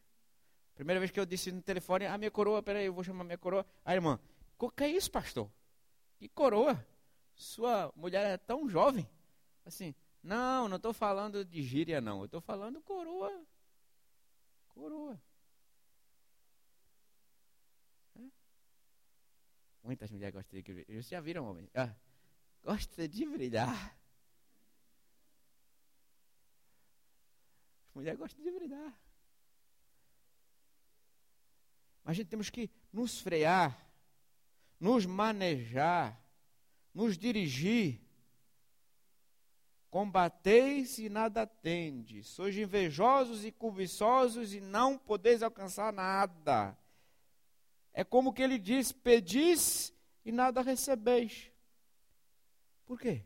Primeira 0.75 0.99
vez 0.99 1.11
que 1.11 1.19
eu 1.19 1.25
disse 1.25 1.51
no 1.51 1.61
telefone, 1.61 2.05
a 2.05 2.17
minha 2.17 2.31
coroa, 2.31 2.63
peraí, 2.63 2.85
eu 2.85 2.93
vou 2.93 3.03
chamar 3.03 3.23
minha 3.23 3.37
coroa. 3.37 3.65
A 3.85 3.93
irmã, 3.93 4.19
o 4.57 4.69
que 4.69 4.83
é 4.83 4.87
isso, 4.87 5.11
pastor? 5.11 5.51
Que 6.17 6.27
coroa? 6.29 6.85
Sua 7.35 7.91
mulher 7.95 8.25
é 8.25 8.37
tão 8.37 8.69
jovem. 8.69 9.07
Assim, 9.65 9.93
não, 10.23 10.67
não 10.67 10.77
estou 10.77 10.93
falando 10.93 11.43
de 11.43 11.61
gíria, 11.63 11.99
não. 11.99 12.19
Eu 12.19 12.25
estou 12.25 12.41
falando 12.41 12.81
coroa. 12.81 13.45
Coroa. 14.69 15.21
Muitas 19.83 20.11
mulheres 20.11 20.33
gostam 20.33 20.59
de 20.59 20.63
brilhar. 20.63 20.85
Vocês 20.85 21.09
já 21.09 21.19
viram, 21.19 21.49
homem? 21.49 21.67
Ah, 21.73 21.93
gosta 22.63 23.07
de 23.07 23.25
brilhar. 23.25 23.97
As 27.87 27.95
mulheres 27.95 28.19
gostam 28.19 28.43
de 28.43 28.51
brilhar. 28.51 28.97
Mas 32.03 32.11
a 32.11 32.13
gente 32.13 32.29
temos 32.29 32.49
que 32.49 32.69
nos 32.91 33.19
frear, 33.19 33.89
nos 34.79 35.05
manejar, 35.05 36.19
nos 36.93 37.17
dirigir. 37.17 38.01
Combateis 39.89 40.97
e 40.99 41.09
nada 41.09 41.45
tendes, 41.45 42.27
sois 42.29 42.55
invejosos 42.55 43.43
e 43.43 43.51
cobiçosos 43.51 44.53
e 44.53 44.61
não 44.61 44.97
podeis 44.97 45.43
alcançar 45.43 45.91
nada. 45.91 46.77
É 47.93 48.01
como 48.03 48.31
que 48.31 48.41
ele 48.41 48.57
diz: 48.57 48.93
pedis 48.93 49.93
e 50.23 50.31
nada 50.31 50.61
recebeis. 50.61 51.50
Por 52.91 52.99
quê? 52.99 53.23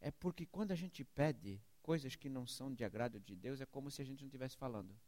É 0.00 0.10
porque 0.10 0.46
quando 0.46 0.72
a 0.72 0.74
gente 0.74 1.04
pede 1.04 1.60
coisas 1.82 2.16
que 2.16 2.26
não 2.26 2.46
são 2.46 2.72
de 2.72 2.82
agrado 2.82 3.20
de 3.20 3.36
Deus, 3.36 3.60
é 3.60 3.66
como 3.66 3.90
se 3.90 4.00
a 4.00 4.04
gente 4.06 4.22
não 4.22 4.28
estivesse 4.28 4.56
falando. 4.56 4.98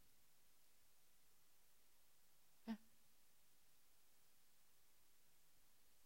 É. 2.67 2.77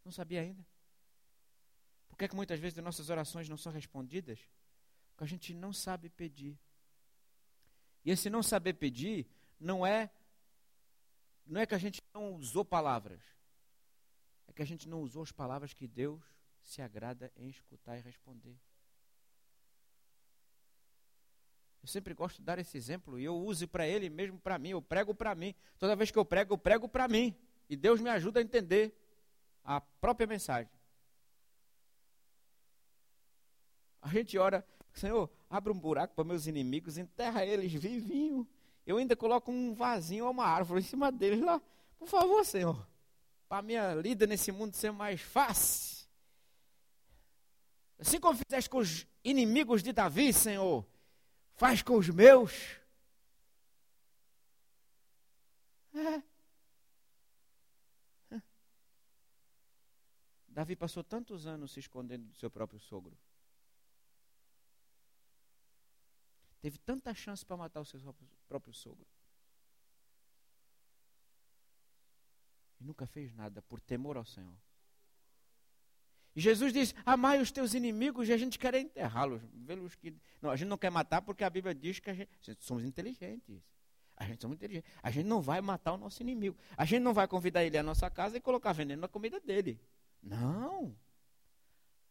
Não 0.06 0.12
sabia 0.14 0.40
ainda? 0.40 0.66
Por 2.08 2.18
que, 2.18 2.24
é 2.24 2.28
que 2.30 2.36
muitas 2.38 2.62
vezes 2.62 2.78
as 2.78 2.86
nossas 2.86 3.10
orações 3.10 3.50
não 3.50 3.58
são 3.58 3.74
respondidas? 3.74 4.40
Porque 5.10 5.26
a 5.26 5.28
gente 5.28 5.54
não 5.54 5.74
sabe 5.74 6.08
pedir. 6.08 6.58
E 8.06 8.10
esse 8.10 8.30
não 8.30 8.42
saber 8.42 8.76
pedir 8.76 9.28
não 9.60 9.86
é 9.86 10.10
não 11.46 11.60
é 11.60 11.66
que 11.66 11.76
a 11.76 11.78
gente 11.78 12.02
não 12.14 12.36
usou 12.36 12.64
palavras. 12.64 13.22
É 14.48 14.54
que 14.54 14.62
a 14.62 14.66
gente 14.66 14.88
não 14.88 15.02
usou 15.02 15.24
as 15.24 15.32
palavras 15.34 15.74
que 15.74 15.86
Deus 15.86 16.37
se 16.68 16.82
agrada 16.82 17.32
em 17.38 17.48
escutar 17.48 17.98
e 17.98 18.02
responder. 18.02 18.56
Eu 21.82 21.88
sempre 21.88 22.14
gosto 22.14 22.38
de 22.38 22.44
dar 22.44 22.60
esse 22.60 22.78
exemplo 22.78 23.18
e 23.18 23.24
eu 23.24 23.38
uso 23.38 23.66
para 23.70 23.88
ele 23.88 24.10
mesmo 24.10 24.38
para 24.38 24.60
mim. 24.60 24.70
Eu 24.70 24.82
prego 24.82 25.16
para 25.16 25.34
mim. 25.34 25.56
Toda 25.80 25.96
vez 25.96 26.12
que 26.12 26.20
eu 26.20 26.26
prego, 26.26 26.54
eu 26.54 26.58
prego 26.58 26.90
para 26.90 27.08
mim. 27.08 27.34
E 27.70 27.78
Deus 27.78 28.02
me 28.02 28.10
ajuda 28.10 28.42
a 28.42 28.44
entender 28.44 28.94
a 29.64 29.80
própria 29.80 30.28
mensagem. 30.28 30.70
A 34.02 34.10
gente 34.10 34.38
ora, 34.38 34.66
Senhor, 34.94 35.30
abre 35.50 35.72
um 35.72 35.80
buraco 35.80 36.16
para 36.16 36.26
meus 36.26 36.48
inimigos, 36.48 36.98
enterra 36.98 37.46
eles 37.46 37.74
vivinho. 37.74 38.46
Eu 38.86 38.98
ainda 38.98 39.16
coloco 39.16 39.50
um 39.52 39.74
vasinho 39.74 40.26
ou 40.26 40.32
uma 40.32 40.46
árvore 40.46 40.82
em 40.82 40.84
cima 40.84 41.14
deles 41.14 41.42
lá. 41.42 41.62
Por 41.98 42.10
favor, 42.10 42.44
Senhor. 42.46 42.86
Para 43.48 43.62
minha 43.62 43.94
lida 43.94 44.28
nesse 44.28 44.52
mundo 44.52 44.76
ser 44.76 44.92
mais 44.92 45.22
fácil. 45.22 45.97
Assim 48.00 48.20
como 48.20 48.38
fizeste 48.38 48.70
com 48.70 48.78
os 48.78 49.08
inimigos 49.24 49.82
de 49.82 49.92
Davi, 49.92 50.32
Senhor, 50.32 50.86
faz 51.56 51.82
com 51.82 51.98
os 51.98 52.10
meus. 52.10 52.80
É. 55.94 56.22
é. 58.36 58.42
Davi 60.48 60.76
passou 60.76 61.04
tantos 61.04 61.48
anos 61.48 61.72
se 61.72 61.80
escondendo 61.80 62.28
do 62.28 62.36
seu 62.36 62.52
próprio 62.52 62.80
sogro. 62.80 63.18
Teve 66.62 66.78
tanta 66.80 67.14
chance 67.14 67.46
para 67.46 67.58
matar 67.58 67.82
o 67.82 67.86
seu 67.86 68.00
próprio 68.48 68.74
sogro. 68.74 69.08
E 72.80 72.84
nunca 72.84 73.08
fez 73.08 73.34
nada 73.34 73.62
por 73.64 73.80
temor 73.80 74.18
ao 74.18 74.26
Senhor. 74.26 74.67
Jesus 76.39 76.71
diz: 76.71 76.93
Amai 77.04 77.41
os 77.41 77.52
teus 77.52 77.73
inimigos 77.73 78.30
e 78.30 78.34
a 78.34 78.38
gente 78.38 78.60
quer 78.60 78.76
enterrá-los. 78.76 79.41
Vê-los 79.54 79.95
que. 79.95 80.13
Não, 80.39 80.52
a 80.52 80.56
gente 80.56 80.67
não 80.67 80.78
quer 80.78 80.91
matar 80.91 81.21
porque 81.21 81.43
a 81.43 81.50
Bíblia 81.50 81.73
diz 81.73 82.00
que 82.00 82.12
a 82.12 82.13
gente, 82.13 82.30
somos 82.60 82.84
inteligentes. 82.84 83.60
A 84.15 84.23
gente 84.23 84.41
somos 84.41 84.56
inteligentes. 84.56 84.89
A 85.02 85.10
gente 85.10 85.26
não 85.26 85.41
vai 85.41 85.62
matar 85.62 85.93
o 85.93 85.97
nosso 85.97 86.21
inimigo. 86.21 86.56
A 86.78 86.86
gente 86.86 87.02
não 87.02 87.13
vai 87.13 87.28
convidar 87.28 87.63
ele 87.63 87.78
à 87.78 87.82
nossa 87.82 88.08
casa 88.10 88.38
e 88.38 88.39
colocar 88.39 88.71
veneno 88.71 89.02
na 89.02 89.08
comida 89.08 89.39
dele. 89.39 89.80
Não. 90.21 90.95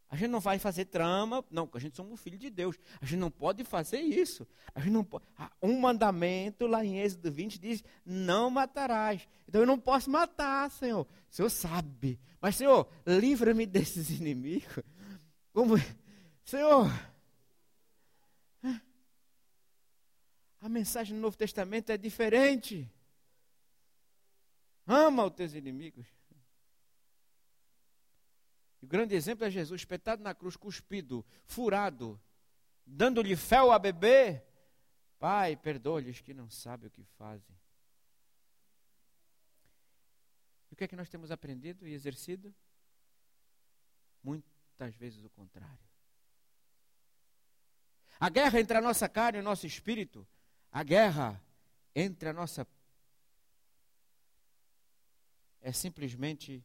A 0.09 0.17
gente 0.17 0.31
não 0.31 0.39
vai 0.39 0.59
fazer 0.59 0.85
trama, 0.85 1.45
não, 1.51 1.69
a 1.73 1.79
gente 1.79 1.97
somos 1.97 2.21
filho 2.21 2.39
de 2.39 2.49
Deus. 2.49 2.79
A 3.01 3.05
gente 3.05 3.19
não 3.19 3.31
pode 3.31 3.65
fazer 3.65 3.99
isso. 4.01 4.47
A 4.75 4.81
gente 4.81 4.93
não 4.93 5.03
pode. 5.05 5.25
Um 5.61 5.81
mandamento 5.81 6.67
lá 6.67 6.85
em 6.85 7.01
Êxodo 7.01 7.31
20 7.31 7.59
diz: 7.59 7.83
não 8.05 8.49
matarás. 8.49 9.27
Então 9.49 9.61
eu 9.61 9.67
não 9.67 9.79
posso 9.79 10.09
matar, 10.09 10.71
Senhor. 10.71 11.03
O 11.03 11.35
Senhor 11.35 11.51
sabe. 11.51 12.21
Mas, 12.41 12.57
Senhor, 12.57 12.89
livra-me 13.05 13.67
desses 13.67 14.11
inimigos. 14.21 14.85
Como. 15.53 15.75
Senhor. 16.45 16.89
A 20.61 20.69
mensagem 20.69 21.17
do 21.17 21.21
Novo 21.21 21.37
Testamento 21.37 21.91
é 21.91 21.97
diferente. 21.97 22.91
Ama 24.87 25.27
os 25.27 25.33
teus 25.35 25.55
inimigos. 25.55 26.07
O 28.87 28.89
grande 28.89 29.17
exemplo 29.17 29.45
é 29.45 29.51
Jesus 29.51 29.81
espetado 29.81 30.23
na 30.23 30.33
cruz, 30.33 30.57
cuspido, 30.57 31.27
furado, 31.45 32.23
dando-lhe 32.87 33.35
fel 33.35 33.73
a 33.73 33.81
beber. 33.81 34.45
Pai, 35.19 35.57
perdoa-lhes 35.57 36.21
que 36.21 36.33
não 36.33 36.49
sabem 36.49 36.87
o 36.87 36.91
que 36.93 37.03
fazem. 37.19 37.59
E 40.71 40.75
o 40.75 40.77
que 40.77 40.85
é 40.85 40.87
que 40.87 40.95
nós 40.95 41.09
temos 41.09 41.33
aprendido 41.33 41.85
e 41.89 41.95
exercido? 41.95 42.55
Muitas 44.23 44.95
vezes 44.95 45.25
o 45.25 45.31
contrário. 45.31 45.85
A 48.21 48.29
guerra 48.29 48.61
entre 48.61 48.79
a 48.79 48.81
nossa 48.81 49.09
carne 49.09 49.39
e 49.39 49.41
o 49.41 49.45
nosso 49.45 49.67
espírito, 49.67 50.25
a 50.71 50.85
guerra 50.85 51.43
entre 51.93 52.29
a 52.29 52.33
nossa. 52.33 52.65
é 55.61 55.73
simplesmente 55.73 56.65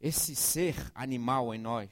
esse 0.00 0.34
ser 0.34 0.74
animal 0.94 1.54
em 1.54 1.58
nós, 1.58 1.90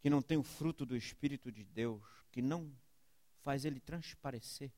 que 0.00 0.10
não 0.10 0.22
tem 0.22 0.36
o 0.36 0.42
fruto 0.42 0.84
do 0.84 0.96
Espírito 0.96 1.50
de 1.50 1.64
Deus, 1.64 2.02
que 2.32 2.42
não 2.42 2.72
faz 3.42 3.64
ele 3.64 3.80
transparecer. 3.80 4.72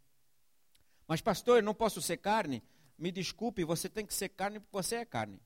Mas, 1.07 1.21
pastor, 1.21 1.59
eu 1.59 1.63
não 1.63 1.75
posso 1.75 2.03
ser 2.03 2.19
carne? 2.19 2.63
Me 2.99 3.11
desculpe, 3.11 3.65
você 3.65 3.89
tem 3.89 4.05
que 4.05 4.13
ser 4.13 4.29
carne 4.29 4.61
porque 4.61 4.77
você 4.77 4.97
é 4.97 5.05
carne. 5.05 5.41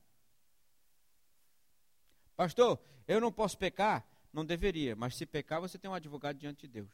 Pastor, 2.35 2.79
eu 3.07 3.21
não 3.21 3.31
posso 3.31 3.57
pecar? 3.57 4.05
Não 4.33 4.43
deveria, 4.43 4.95
mas 4.95 5.15
se 5.15 5.25
pecar, 5.25 5.61
você 5.61 5.77
tem 5.77 5.89
um 5.89 5.93
advogado 5.93 6.37
diante 6.37 6.61
de 6.61 6.73
Deus. 6.73 6.91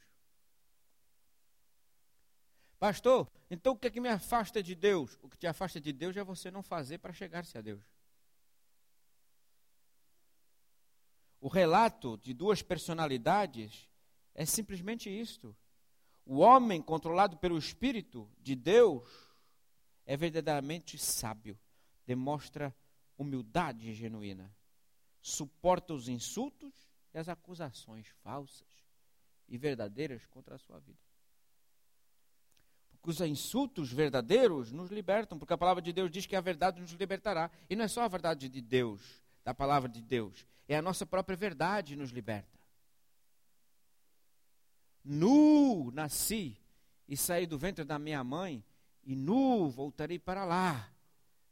Pastor, 2.77 3.29
então 3.49 3.73
o 3.73 3.77
que 3.77 3.87
é 3.87 3.89
que 3.89 3.99
me 3.99 4.09
afasta 4.09 4.61
de 4.61 4.75
Deus? 4.75 5.17
O 5.21 5.29
que 5.29 5.37
te 5.37 5.47
afasta 5.47 5.81
de 5.81 5.91
Deus 5.91 6.15
é 6.15 6.23
você 6.23 6.51
não 6.51 6.61
fazer 6.61 6.97
para 6.97 7.11
chegar-se 7.11 7.57
a 7.57 7.61
Deus. 7.61 7.83
O 11.41 11.47
relato 11.47 12.17
de 12.17 12.33
duas 12.33 12.61
personalidades 12.61 13.89
é 14.35 14.45
simplesmente 14.45 15.09
isto. 15.09 15.55
O 16.25 16.39
homem 16.39 16.81
controlado 16.81 17.37
pelo 17.37 17.57
Espírito 17.57 18.29
de 18.39 18.55
Deus 18.55 19.09
é 20.05 20.17
verdadeiramente 20.17 20.97
sábio, 20.97 21.57
demonstra 22.05 22.75
humildade 23.17 23.93
genuína, 23.93 24.53
suporta 25.21 25.93
os 25.93 26.07
insultos 26.07 26.73
e 27.13 27.17
as 27.17 27.29
acusações 27.29 28.07
falsas 28.23 28.67
e 29.47 29.57
verdadeiras 29.57 30.25
contra 30.27 30.55
a 30.55 30.59
sua 30.59 30.79
vida. 30.79 30.99
Porque 32.91 33.09
os 33.09 33.21
insultos 33.21 33.91
verdadeiros 33.91 34.71
nos 34.71 34.91
libertam, 34.91 35.39
porque 35.39 35.53
a 35.53 35.57
palavra 35.57 35.81
de 35.81 35.93
Deus 35.93 36.11
diz 36.11 36.25
que 36.25 36.35
a 36.35 36.41
verdade 36.41 36.81
nos 36.81 36.91
libertará. 36.91 37.49
E 37.69 37.75
não 37.75 37.85
é 37.85 37.87
só 37.87 38.03
a 38.03 38.07
verdade 38.07 38.49
de 38.49 38.61
Deus, 38.61 39.23
da 39.43 39.53
palavra 39.53 39.89
de 39.89 40.01
Deus, 40.01 40.45
é 40.67 40.75
a 40.75 40.81
nossa 40.81 41.05
própria 41.05 41.35
verdade 41.35 41.95
nos 41.95 42.11
liberta. 42.11 42.59
Nu 45.03 45.91
nasci 45.91 46.57
e 47.07 47.17
saí 47.17 47.47
do 47.47 47.57
ventre 47.57 47.83
da 47.83 47.97
minha 47.97 48.23
mãe, 48.23 48.63
e 49.03 49.15
nu 49.15 49.69
voltarei 49.69 50.19
para 50.19 50.45
lá. 50.45 50.91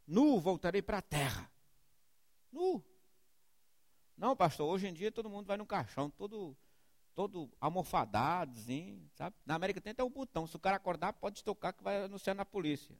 Nu 0.05 0.39
voltarei 0.39 0.81
para 0.81 0.99
a 0.99 1.01
terra. 1.01 1.49
Nu. 2.51 2.83
Não, 4.15 4.35
pastor, 4.35 4.69
hoje 4.69 4.87
em 4.87 4.93
dia 4.93 5.11
todo 5.11 5.29
mundo 5.29 5.47
vai 5.47 5.57
no 5.57 5.65
caixão, 5.65 6.09
todo 6.09 6.55
todo 7.17 7.49
almofadado, 7.59 8.55
sabe? 9.15 9.35
Na 9.43 9.55
América 9.55 9.81
tem 9.81 9.89
até 9.89 10.03
o 10.03 10.09
botão. 10.09 10.45
Se 10.45 10.55
o 10.55 10.59
cara 10.59 10.77
acordar, 10.77 11.13
pode 11.13 11.43
tocar 11.43 11.73
que 11.73 11.83
vai 11.83 12.03
anunciar 12.03 12.35
na 12.35 12.45
polícia. 12.45 12.95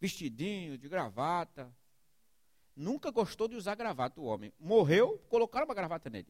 Vestidinho, 0.00 0.78
de 0.78 0.88
gravata, 0.88 1.70
nunca 2.78 3.10
gostou 3.10 3.48
de 3.48 3.56
usar 3.56 3.74
gravata, 3.74 4.20
o 4.20 4.24
homem. 4.24 4.52
Morreu, 4.58 5.18
colocaram 5.28 5.66
uma 5.66 5.74
gravata 5.74 6.08
nele. 6.08 6.28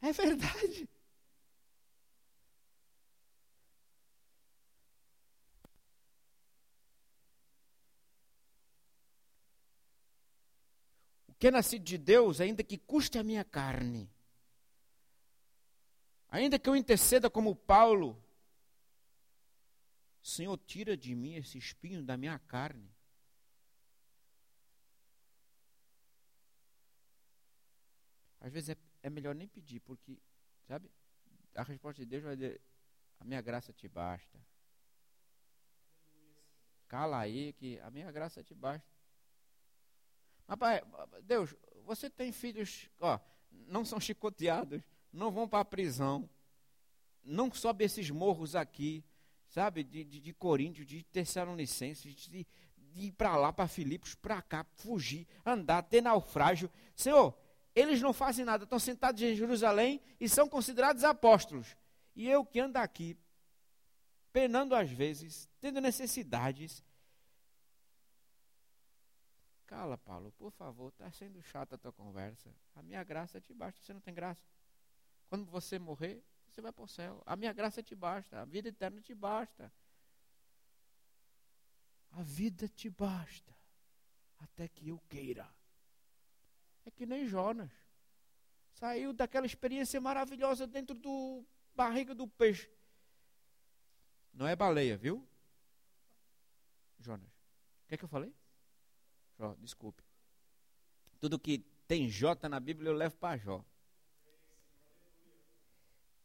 É 0.00 0.12
verdade. 0.12 0.88
O 11.28 11.34
que 11.34 11.48
é 11.48 11.50
nascido 11.50 11.82
de 11.82 11.98
Deus, 11.98 12.40
ainda 12.40 12.62
que 12.62 12.78
custe 12.78 13.18
a 13.18 13.24
minha 13.24 13.44
carne, 13.44 14.08
ainda 16.28 16.58
que 16.58 16.68
eu 16.68 16.76
interceda 16.76 17.28
como 17.28 17.56
Paulo, 17.56 18.21
Senhor, 20.22 20.56
tira 20.58 20.96
de 20.96 21.14
mim 21.14 21.34
esse 21.34 21.58
espinho 21.58 22.02
da 22.02 22.16
minha 22.16 22.38
carne. 22.38 22.88
Às 28.40 28.52
vezes 28.52 28.70
é, 28.70 28.76
é 29.02 29.10
melhor 29.10 29.34
nem 29.34 29.48
pedir, 29.48 29.80
porque, 29.80 30.20
sabe, 30.66 30.90
a 31.54 31.62
resposta 31.62 32.02
de 32.02 32.06
Deus 32.06 32.22
vai 32.22 32.36
dizer: 32.36 32.60
a 33.18 33.24
minha 33.24 33.40
graça 33.40 33.72
te 33.72 33.88
basta. 33.88 34.40
Cala 36.88 37.18
aí, 37.18 37.52
que 37.54 37.78
a 37.80 37.90
minha 37.90 38.10
graça 38.12 38.42
te 38.44 38.54
basta. 38.54 38.86
Mas, 40.46 40.58
pai, 40.58 40.82
Deus, 41.22 41.54
você 41.84 42.10
tem 42.10 42.32
filhos, 42.32 42.90
ó, 43.00 43.18
não 43.50 43.84
são 43.84 43.98
chicoteados, 44.00 44.82
não 45.12 45.30
vão 45.30 45.48
para 45.48 45.60
a 45.60 45.64
prisão, 45.64 46.28
não 47.22 47.52
sobe 47.52 47.84
esses 47.84 48.10
morros 48.10 48.54
aqui, 48.54 49.04
sabe, 49.52 49.84
de, 49.84 50.02
de, 50.02 50.18
de 50.18 50.32
Coríntios, 50.32 50.86
de 50.86 51.02
Tessalonicenses, 51.04 52.14
de, 52.14 52.46
de 52.76 53.06
ir 53.06 53.12
para 53.12 53.36
lá, 53.36 53.52
para 53.52 53.68
Filipos, 53.68 54.14
para 54.14 54.40
cá, 54.40 54.64
fugir, 54.76 55.26
andar, 55.44 55.82
ter 55.82 56.00
naufrágio. 56.00 56.70
Senhor, 56.96 57.36
eles 57.74 58.00
não 58.00 58.14
fazem 58.14 58.46
nada, 58.46 58.64
estão 58.64 58.78
sentados 58.78 59.20
em 59.20 59.34
Jerusalém 59.34 60.00
e 60.18 60.26
são 60.26 60.48
considerados 60.48 61.04
apóstolos. 61.04 61.76
E 62.16 62.28
eu 62.28 62.46
que 62.46 62.60
ando 62.60 62.78
aqui, 62.78 63.16
penando 64.32 64.74
às 64.74 64.90
vezes, 64.90 65.48
tendo 65.60 65.82
necessidades. 65.82 66.82
Cala, 69.66 69.98
Paulo, 69.98 70.32
por 70.32 70.50
favor, 70.50 70.88
está 70.88 71.10
sendo 71.10 71.42
chata 71.42 71.74
a 71.74 71.78
tua 71.78 71.92
conversa. 71.92 72.50
A 72.74 72.82
minha 72.82 73.04
graça 73.04 73.38
te 73.38 73.52
basta, 73.52 73.82
você 73.82 73.92
não 73.92 74.00
tem 74.00 74.14
graça. 74.14 74.42
Quando 75.28 75.44
você 75.44 75.78
morrer, 75.78 76.22
você 76.52 76.60
vai 76.60 76.72
para 76.72 76.84
o 76.84 76.88
céu. 76.88 77.22
A 77.24 77.34
minha 77.34 77.52
graça 77.52 77.82
te 77.82 77.94
basta, 77.94 78.40
a 78.40 78.44
vida 78.44 78.68
eterna 78.68 79.00
te 79.00 79.14
basta. 79.14 79.72
A 82.10 82.22
vida 82.22 82.68
te 82.68 82.90
basta, 82.90 83.56
até 84.38 84.68
que 84.68 84.88
eu 84.88 84.98
queira. 85.08 85.48
É 86.84 86.90
que 86.90 87.06
nem 87.06 87.26
Jonas. 87.26 87.70
Saiu 88.74 89.12
daquela 89.12 89.46
experiência 89.46 90.00
maravilhosa 90.00 90.66
dentro 90.66 90.94
do 90.94 91.44
barriga 91.74 92.14
do 92.14 92.28
peixe. 92.28 92.70
Não 94.32 94.46
é 94.46 94.54
baleia, 94.54 94.96
viu? 94.96 95.26
Jonas. 96.98 97.30
O 97.30 97.88
que 97.88 97.94
é 97.94 97.98
que 97.98 98.04
eu 98.04 98.08
falei? 98.08 98.34
Jó, 99.38 99.54
desculpe. 99.58 100.02
Tudo 101.18 101.38
que 101.38 101.58
tem 101.86 102.08
J 102.08 102.48
na 102.48 102.60
Bíblia 102.60 102.90
eu 102.90 102.94
levo 102.94 103.16
para 103.16 103.38
Jó. 103.38 103.64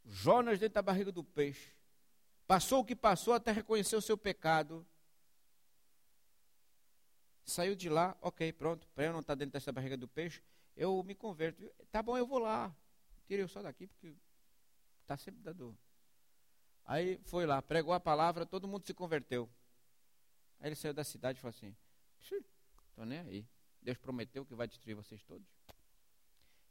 Jonas 0.08 0.58
dentro 0.58 0.76
da 0.76 0.82
barriga 0.82 1.12
do 1.12 1.24
peixe. 1.24 1.72
Passou 2.48 2.80
o 2.80 2.86
que 2.86 2.96
passou 2.96 3.34
até 3.34 3.52
reconhecer 3.52 3.96
o 3.96 4.02
seu 4.02 4.18
pecado. 4.18 4.88
Saiu 7.44 7.76
de 7.76 7.90
lá, 7.90 8.18
ok, 8.22 8.52
pronto. 8.54 8.88
Para 8.96 9.06
eu 9.06 9.14
não 9.14 9.20
estar 9.20 9.36
dentro 9.36 9.54
dessa 9.54 9.72
barriga 9.72 9.98
do 9.98 10.08
peixe, 10.08 10.42
eu 10.76 11.04
me 11.04 11.14
converto. 11.14 11.62
Tá 11.92 12.02
bom, 12.02 12.18
eu 12.18 12.26
vou 12.26 12.40
lá. 12.40 12.74
Tirei 13.26 13.44
o 13.44 13.50
sol 13.50 13.64
daqui 13.64 13.88
porque 13.88 14.16
está 15.02 15.18
sempre 15.18 15.42
dando. 15.42 15.78
Aí 16.86 17.20
foi 17.26 17.46
lá, 17.46 17.62
pregou 17.62 17.94
a 17.94 18.00
palavra, 18.00 18.46
todo 18.46 18.68
mundo 18.68 18.86
se 18.86 18.94
converteu. 18.94 19.50
Aí 20.60 20.70
ele 20.70 20.76
saiu 20.76 20.94
da 20.94 21.04
cidade 21.04 21.38
e 21.38 21.42
falou 21.42 21.54
assim: 21.56 21.76
Estou 22.22 23.06
nem 23.06 23.20
aí. 23.20 23.46
Deus 23.82 23.98
prometeu 23.98 24.46
que 24.46 24.56
vai 24.56 24.68
destruir 24.68 24.96
vocês 24.96 25.22
todos. 25.24 25.48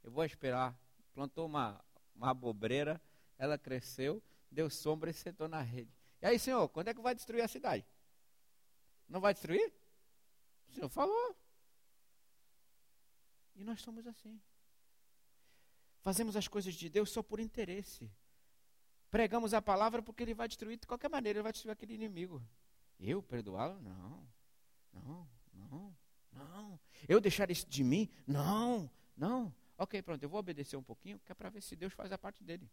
Eu 0.03 0.11
vou 0.11 0.25
esperar. 0.25 0.75
Plantou 1.15 1.47
uma, 1.47 1.83
uma 2.15 2.31
abobreira 2.31 3.01
ela 3.39 3.59
cresceu, 3.59 4.23
deu 4.51 4.71
sombra 4.71 5.11
e 5.11 5.15
sentou 5.15 5.49
na 5.49 5.61
rede. 5.61 5.93
E 6.21 6.27
aí, 6.27 6.39
Senhor, 6.39 6.69
quando 6.69 6.89
é 6.89 6.95
que 6.95 7.01
vai 7.01 7.15
destruir 7.15 7.43
a 7.43 7.49
cidade? 7.49 7.85
Não 9.09 9.21
vai 9.21 9.33
destruir? 9.35 9.73
O 10.69 10.73
Senhor 10.73 10.89
falou. 10.89 11.37
E 13.55 13.65
nós 13.65 13.81
somos 13.81 14.07
assim. 14.07 14.41
Fazemos 16.01 16.37
as 16.37 16.47
coisas 16.47 16.75
de 16.75 16.89
Deus 16.89 17.11
só 17.11 17.23
por 17.23 17.41
interesse. 17.41 18.11
Pregamos 19.11 19.55
a 19.55 19.63
palavra 19.63 20.03
porque 20.03 20.23
ele 20.23 20.35
vai 20.35 20.49
destruir 20.49 20.79
de 20.79 20.87
qualquer 20.87 21.09
maneira, 21.09 21.39
ele 21.39 21.43
vai 21.43 21.53
destruir 21.53 21.73
aquele 21.73 21.95
inimigo. 21.95 22.43
Eu 22.99 23.23
perdoá-lo? 23.23 23.81
Não. 23.81 24.29
Não, 24.93 25.29
não, 25.53 25.97
não. 26.33 26.81
Eu 27.09 27.21
deixar 27.21 27.51
isso 27.51 27.67
de 27.67 27.85
mim? 27.85 28.09
Não, 28.27 28.91
não. 29.17 29.55
Ok, 29.79 30.01
pronto, 30.03 30.23
eu 30.23 30.29
vou 30.29 30.41
obedecer 30.41 30.77
um 30.77 30.83
pouquinho, 30.83 31.19
que 31.19 31.31
é 31.31 31.35
para 31.35 31.51
ver 31.51 31.61
se 31.61 31.77
Deus 31.77 31.93
faz 31.93 32.11
a 32.11 32.19
parte 32.19 32.43
dele. 32.43 32.71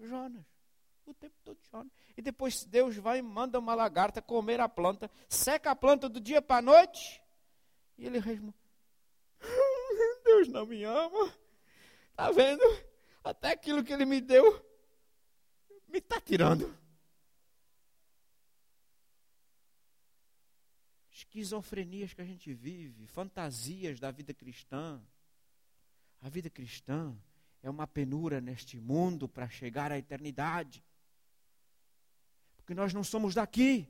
Jonas. 0.00 0.44
O 1.04 1.14
tempo 1.14 1.34
todo 1.42 1.58
Jonas. 1.70 1.92
E 2.16 2.22
depois 2.22 2.64
Deus 2.64 2.96
vai 2.96 3.18
e 3.18 3.22
manda 3.22 3.58
uma 3.58 3.74
lagarta 3.74 4.22
comer 4.22 4.60
a 4.60 4.68
planta, 4.68 5.10
seca 5.28 5.70
a 5.70 5.76
planta 5.76 6.08
do 6.08 6.20
dia 6.20 6.40
para 6.40 6.58
a 6.58 6.62
noite. 6.62 7.22
E 7.98 8.06
ele 8.06 8.18
resmunga. 8.18 8.54
Deus 10.24 10.48
não 10.48 10.66
me 10.66 10.84
ama. 10.84 11.34
Está 12.10 12.30
vendo? 12.30 12.62
Até 13.24 13.52
aquilo 13.52 13.84
que 13.84 13.92
ele 13.92 14.04
me 14.04 14.20
deu 14.20 14.72
me 15.92 15.98
está 15.98 16.20
tirando. 16.20 16.74
Esquizofrenias 21.10 22.14
que 22.14 22.22
a 22.22 22.24
gente 22.24 22.52
vive, 22.52 23.06
fantasias 23.06 24.00
da 24.00 24.10
vida 24.10 24.32
cristã. 24.32 25.00
A 26.20 26.28
vida 26.28 26.48
cristã 26.48 27.16
é 27.62 27.70
uma 27.70 27.86
penura 27.86 28.40
neste 28.40 28.78
mundo 28.78 29.28
para 29.28 29.48
chegar 29.48 29.92
à 29.92 29.98
eternidade. 29.98 30.82
Porque 32.56 32.74
nós 32.74 32.92
não 32.92 33.04
somos 33.04 33.34
daqui. 33.34 33.88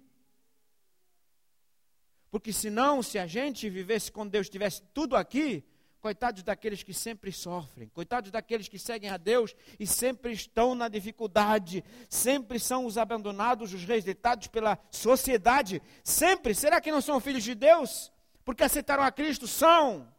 Porque 2.31 2.53
senão, 2.53 3.03
se 3.03 3.19
a 3.19 3.27
gente 3.27 3.69
vivesse 3.69 4.11
com 4.13 4.27
Deus, 4.27 4.49
tivesse 4.49 4.83
tudo 4.95 5.17
aqui, 5.17 5.65
coitados 6.01 6.43
daqueles 6.43 6.83
que 6.83 6.93
sempre 6.93 7.31
sofrem, 7.31 7.89
coitados 7.89 8.31
daqueles 8.31 8.69
que 8.69 8.79
seguem 8.79 9.09
a 9.09 9.17
Deus 9.17 9.55
e 9.79 9.87
sempre 9.87 10.33
estão 10.33 10.75
na 10.75 10.89
dificuldade, 10.89 11.85
sempre 12.11 12.59
são 12.59 12.87
os 12.87 12.99
abandonados, 12.99 13.73
os 13.73 13.85
rejeitados 13.85 14.49
pela 14.49 14.79
sociedade, 14.91 15.81
sempre. 16.03 16.55
Será 16.55 16.81
que 16.81 16.91
não 16.91 17.01
são 17.01 17.21
filhos 17.21 17.45
de 17.45 17.55
Deus? 17.55 18.13
Porque 18.45 18.65
aceitaram 18.65 19.03
a 19.03 19.13
Cristo? 19.13 19.47
São 19.47 20.13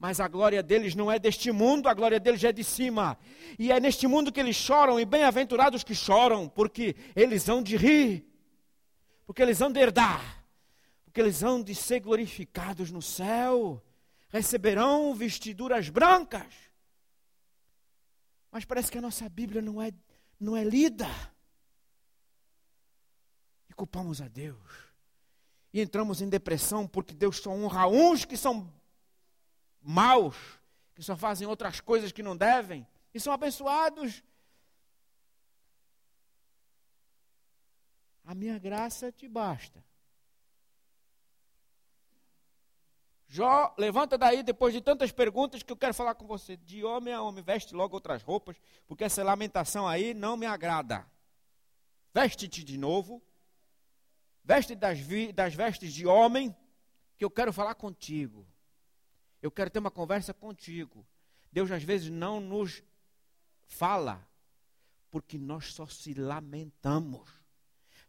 mas 0.00 0.18
a 0.18 0.26
glória 0.26 0.62
deles 0.62 0.94
não 0.94 1.12
é 1.12 1.18
deste 1.18 1.52
mundo, 1.52 1.86
a 1.86 1.92
glória 1.92 2.18
deles 2.18 2.42
é 2.42 2.50
de 2.50 2.64
cima. 2.64 3.18
E 3.58 3.70
é 3.70 3.78
neste 3.78 4.06
mundo 4.06 4.32
que 4.32 4.40
eles 4.40 4.56
choram, 4.56 4.98
e 4.98 5.04
bem-aventurados 5.04 5.84
que 5.84 5.94
choram, 5.94 6.48
porque 6.48 6.96
eles 7.14 7.46
hão 7.50 7.62
de 7.62 7.76
rir, 7.76 8.24
porque 9.26 9.42
eles 9.42 9.60
hão 9.60 9.70
de 9.70 9.78
herdar, 9.78 10.42
porque 11.04 11.20
eles 11.20 11.42
hão 11.42 11.62
de 11.62 11.74
ser 11.74 12.00
glorificados 12.00 12.90
no 12.90 13.02
céu, 13.02 13.84
receberão 14.30 15.14
vestiduras 15.14 15.90
brancas. 15.90 16.54
Mas 18.50 18.64
parece 18.64 18.90
que 18.90 18.96
a 18.96 19.02
nossa 19.02 19.28
Bíblia 19.28 19.60
não 19.60 19.82
é, 19.82 19.92
não 20.40 20.56
é 20.56 20.64
lida. 20.64 21.10
E 23.68 23.74
culpamos 23.74 24.22
a 24.22 24.28
Deus. 24.28 24.56
E 25.74 25.80
entramos 25.82 26.22
em 26.22 26.28
depressão 26.28 26.86
porque 26.86 27.12
Deus 27.12 27.36
só 27.36 27.50
honra 27.50 27.86
uns 27.86 28.24
que 28.24 28.36
são 28.38 28.79
maus, 29.82 30.36
que 30.94 31.02
só 31.02 31.16
fazem 31.16 31.46
outras 31.46 31.80
coisas 31.80 32.12
que 32.12 32.22
não 32.22 32.36
devem, 32.36 32.86
e 33.12 33.20
são 33.20 33.32
abençoados. 33.32 34.22
A 38.24 38.34
minha 38.34 38.58
graça 38.58 39.10
te 39.10 39.26
basta. 39.26 39.84
Jó, 43.32 43.72
levanta 43.78 44.18
daí 44.18 44.42
depois 44.42 44.74
de 44.74 44.80
tantas 44.80 45.12
perguntas 45.12 45.62
que 45.62 45.72
eu 45.72 45.76
quero 45.76 45.94
falar 45.94 46.16
com 46.16 46.26
você. 46.26 46.56
De 46.56 46.82
homem 46.82 47.14
a 47.14 47.22
homem, 47.22 47.44
veste 47.44 47.74
logo 47.74 47.94
outras 47.94 48.24
roupas, 48.24 48.56
porque 48.88 49.04
essa 49.04 49.22
lamentação 49.22 49.86
aí 49.86 50.12
não 50.12 50.36
me 50.36 50.46
agrada. 50.46 51.06
Veste-te 52.12 52.64
de 52.64 52.76
novo, 52.76 53.22
veste 54.42 54.74
das, 54.74 54.98
das 55.32 55.54
vestes 55.54 55.94
de 55.94 56.08
homem, 56.08 56.54
que 57.16 57.24
eu 57.24 57.30
quero 57.30 57.52
falar 57.52 57.76
contigo. 57.76 58.44
Eu 59.42 59.50
quero 59.50 59.70
ter 59.70 59.78
uma 59.78 59.90
conversa 59.90 60.34
contigo. 60.34 61.06
Deus 61.52 61.70
às 61.70 61.82
vezes 61.82 62.10
não 62.10 62.40
nos 62.40 62.82
fala, 63.66 64.26
porque 65.10 65.38
nós 65.38 65.72
só 65.72 65.86
se 65.86 66.14
lamentamos. 66.14 67.28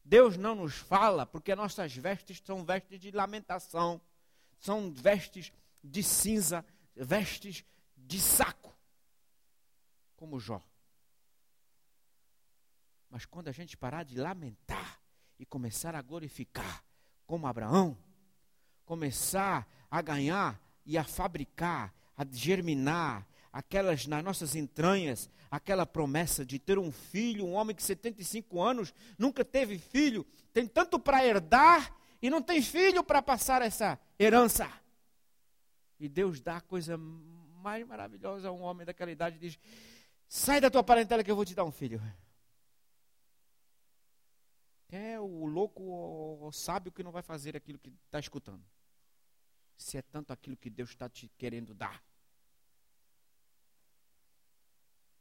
Deus 0.03 0.35
não 0.37 0.55
nos 0.55 0.75
fala, 0.75 1.25
porque 1.25 1.55
nossas 1.55 1.95
vestes 1.95 2.41
são 2.43 2.65
vestes 2.65 2.99
de 2.99 3.11
lamentação, 3.11 4.01
são 4.59 4.91
vestes 4.91 5.51
de 5.83 6.03
cinza, 6.03 6.65
vestes 6.95 7.63
de 7.95 8.19
saco, 8.19 8.75
como 10.15 10.39
Jó. 10.39 10.61
Mas 13.09 13.25
quando 13.25 13.47
a 13.47 13.51
gente 13.51 13.77
parar 13.77 14.03
de 14.03 14.17
lamentar 14.17 15.01
e 15.37 15.45
começar 15.45 15.95
a 15.95 16.01
glorificar, 16.01 16.83
como 17.27 17.47
Abraão, 17.47 17.97
começar 18.85 19.67
a 19.89 20.01
ganhar 20.01 20.59
e 20.85 20.97
a 20.97 21.03
fabricar, 21.03 21.93
a 22.17 22.25
germinar 22.29 23.27
aquelas 23.51 24.07
nas 24.07 24.23
nossas 24.23 24.55
entranhas, 24.55 25.29
aquela 25.49 25.85
promessa 25.85 26.45
de 26.45 26.57
ter 26.57 26.79
um 26.79 26.91
filho, 26.91 27.45
um 27.45 27.53
homem 27.53 27.75
que 27.75 27.83
75 27.83 28.61
anos 28.61 28.93
nunca 29.17 29.43
teve 29.43 29.77
filho, 29.77 30.25
tem 30.53 30.65
tanto 30.65 30.99
para 30.99 31.25
herdar 31.25 31.93
e 32.21 32.29
não 32.29 32.41
tem 32.41 32.61
filho 32.61 33.03
para 33.03 33.21
passar 33.21 33.61
essa 33.61 33.99
herança. 34.19 34.71
E 35.99 36.07
Deus 36.07 36.39
dá 36.39 36.57
a 36.57 36.61
coisa 36.61 36.97
mais 36.97 37.85
maravilhosa 37.85 38.47
a 38.47 38.51
um 38.51 38.61
homem 38.61 38.85
daquela 38.85 39.11
idade 39.11 39.37
diz: 39.37 39.59
"Sai 40.27 40.59
da 40.59 40.69
tua 40.69 40.83
parentela 40.83 41.23
que 41.23 41.29
eu 41.29 41.35
vou 41.35 41.45
te 41.45 41.53
dar 41.53 41.63
um 41.63 41.71
filho". 41.71 42.01
É 44.89 45.19
o 45.19 45.45
louco 45.45 45.83
ou 45.83 46.51
sábio 46.51 46.91
que 46.91 47.03
não 47.03 47.11
vai 47.11 47.21
fazer 47.21 47.55
aquilo 47.55 47.79
que 47.79 47.93
está 48.05 48.19
escutando. 48.19 48.63
Se 49.81 49.97
é 49.97 50.01
tanto 50.01 50.31
aquilo 50.31 50.55
que 50.55 50.69
Deus 50.69 50.91
está 50.91 51.09
te 51.09 51.27
querendo 51.37 51.73
dar. 51.73 52.03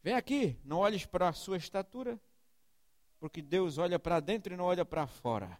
Vem 0.02 0.14
aqui, 0.14 0.60
não 0.64 0.78
olhes 0.78 1.06
para 1.06 1.28
a 1.28 1.32
sua 1.32 1.56
estatura, 1.56 2.20
porque 3.18 3.40
Deus 3.40 3.78
olha 3.78 3.98
para 3.98 4.20
dentro 4.20 4.52
e 4.52 4.56
não 4.56 4.64
olha 4.64 4.84
para 4.84 5.06
fora. 5.06 5.58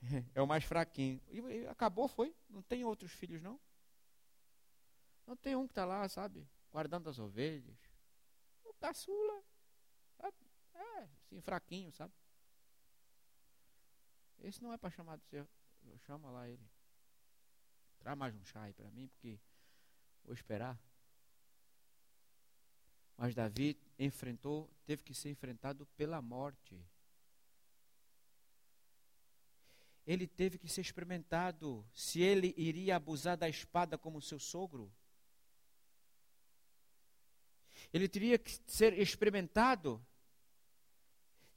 É 0.34 0.40
o 0.40 0.46
mais 0.46 0.64
fraquinho. 0.64 1.20
E 1.28 1.66
acabou, 1.66 2.08
foi? 2.08 2.34
Não 2.48 2.62
tem 2.62 2.84
outros 2.84 3.12
filhos, 3.12 3.42
não? 3.42 3.60
Não 5.26 5.36
tem 5.36 5.54
um 5.54 5.66
que 5.66 5.72
está 5.72 5.84
lá, 5.84 6.08
sabe? 6.08 6.48
Guardando 6.72 7.10
as 7.10 7.18
ovelhas. 7.18 7.76
O 8.64 8.72
caçula. 8.74 9.42
É, 10.74 11.08
assim, 11.26 11.40
fraquinho, 11.40 11.92
sabe? 11.92 12.12
Esse 14.40 14.62
não 14.62 14.72
é 14.72 14.76
para 14.78 14.90
chamar 14.90 15.16
de 15.18 15.24
ser. 15.24 15.46
Chama 16.06 16.30
lá 16.30 16.48
ele. 16.48 16.68
Traz 17.98 18.16
mais 18.16 18.34
um 18.34 18.44
chá 18.44 18.62
aí 18.62 18.72
para 18.72 18.90
mim, 18.90 19.08
porque 19.08 19.38
Vou 20.28 20.34
esperar. 20.34 20.78
Mas 23.16 23.34
Davi 23.34 23.78
enfrentou, 23.98 24.70
teve 24.84 25.02
que 25.02 25.14
ser 25.14 25.30
enfrentado 25.30 25.86
pela 25.96 26.20
morte. 26.20 26.78
Ele 30.06 30.26
teve 30.26 30.58
que 30.58 30.68
ser 30.68 30.82
experimentado 30.82 31.82
se 31.94 32.20
ele 32.20 32.52
iria 32.58 32.96
abusar 32.96 33.38
da 33.38 33.48
espada 33.48 33.96
como 33.96 34.20
seu 34.20 34.38
sogro. 34.38 34.92
Ele 37.90 38.06
teria 38.06 38.38
que 38.38 38.60
ser 38.66 38.98
experimentado 38.98 40.04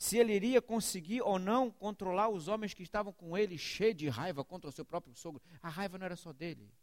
se 0.02 0.18
ele 0.18 0.34
iria 0.34 0.60
conseguir 0.60 1.22
ou 1.22 1.38
não 1.38 1.70
controlar 1.70 2.28
os 2.28 2.48
homens 2.48 2.74
que 2.74 2.82
estavam 2.82 3.14
com 3.14 3.38
ele, 3.38 3.56
cheio 3.56 3.94
de 3.94 4.10
raiva 4.10 4.44
contra 4.44 4.68
o 4.68 4.74
seu 4.74 4.84
próprio 4.84 5.14
sogro. 5.14 5.40
A 5.62 5.70
raiva 5.70 5.96
não 5.96 6.06
era 6.08 6.16
só 6.16 6.34
dele. 6.34 6.74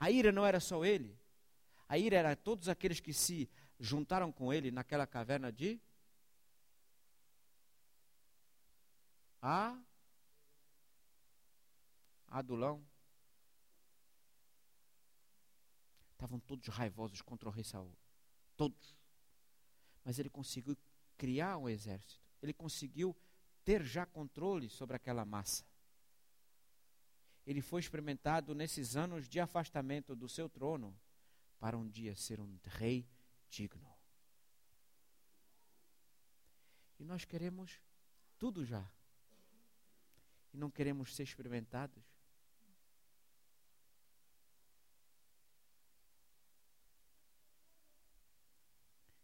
A 0.00 0.10
ira 0.10 0.32
não 0.32 0.46
era 0.46 0.58
só 0.58 0.86
ele. 0.86 1.14
A 1.86 1.98
ira 1.98 2.16
era 2.16 2.34
todos 2.34 2.70
aqueles 2.70 2.98
que 2.98 3.12
se 3.12 3.46
juntaram 3.78 4.32
com 4.32 4.50
ele 4.50 4.70
naquela 4.70 5.06
caverna 5.06 5.52
de 5.52 5.78
a 9.42 9.78
Adulão. 12.26 12.82
Estavam 16.12 16.40
todos 16.40 16.68
raivosos 16.68 17.20
contra 17.20 17.50
o 17.50 17.52
rei 17.52 17.64
Saul. 17.64 17.94
Todos. 18.56 18.96
Mas 20.02 20.18
ele 20.18 20.30
conseguiu 20.30 20.74
criar 21.22 21.56
um 21.56 21.68
exército. 21.68 22.20
Ele 22.42 22.52
conseguiu 22.52 23.16
ter 23.64 23.84
já 23.84 24.04
controle 24.04 24.68
sobre 24.68 24.96
aquela 24.96 25.24
massa 25.24 25.64
ele 27.46 27.60
foi 27.60 27.80
experimentado 27.80 28.54
nesses 28.54 28.96
anos 28.96 29.28
de 29.28 29.40
afastamento 29.40 30.14
do 30.14 30.28
seu 30.28 30.48
trono 30.48 30.96
para 31.58 31.76
um 31.76 31.88
dia 31.88 32.14
ser 32.14 32.40
um 32.40 32.58
rei 32.64 33.08
digno. 33.48 33.90
E 36.98 37.04
nós 37.04 37.24
queremos 37.24 37.80
tudo 38.38 38.64
já. 38.64 38.88
E 40.52 40.56
não 40.56 40.70
queremos 40.70 41.14
ser 41.14 41.24
experimentados. 41.24 42.04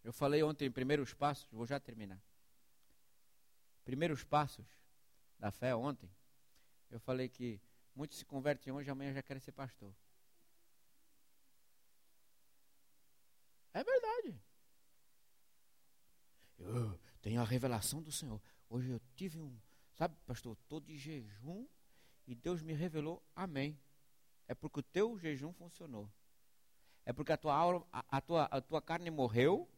Eu 0.09 0.13
falei 0.13 0.43
ontem 0.43 0.65
em 0.67 0.71
primeiros 0.73 1.13
passos, 1.13 1.47
vou 1.53 1.67
já 1.67 1.79
terminar. 1.79 2.21
Primeiros 3.85 4.25
passos 4.25 4.67
da 5.39 5.51
fé 5.51 5.75
ontem. 5.75 6.11
Eu 6.91 6.99
falei 6.99 7.29
que 7.29 7.61
Muitos 7.99 8.17
se 8.17 8.25
convertem 8.25 8.73
hoje, 8.73 8.89
amanhã 8.89 9.13
já 9.13 9.21
querem 9.25 9.41
ser 9.41 9.51
pastor. 9.51 9.93
É 13.75 13.83
verdade. 13.83 14.41
Eu 16.57 16.97
tenho 17.21 17.41
a 17.41 17.45
revelação 17.45 18.01
do 18.01 18.13
Senhor. 18.13 18.41
Hoje 18.71 18.89
eu 18.89 19.01
tive 19.17 19.41
um, 19.41 19.59
sabe, 19.97 20.15
pastor, 20.25 20.57
estou 20.63 20.79
de 20.79 20.97
jejum 20.97 21.67
e 22.25 22.37
Deus 22.37 22.63
me 22.63 22.73
revelou, 22.73 23.21
amém. 23.35 23.77
É 24.47 24.55
porque 24.55 24.79
o 24.79 24.83
teu 24.85 25.19
jejum 25.19 25.53
funcionou. 25.53 26.09
É 27.05 27.13
porque 27.13 27.33
a 27.33 27.37
tua, 27.37 27.53
aura, 27.53 27.85
a, 27.93 28.19
a, 28.19 28.21
tua, 28.21 28.45
a 28.45 28.61
tua 28.61 28.81
carne 28.81 29.11
morreu 29.11 29.69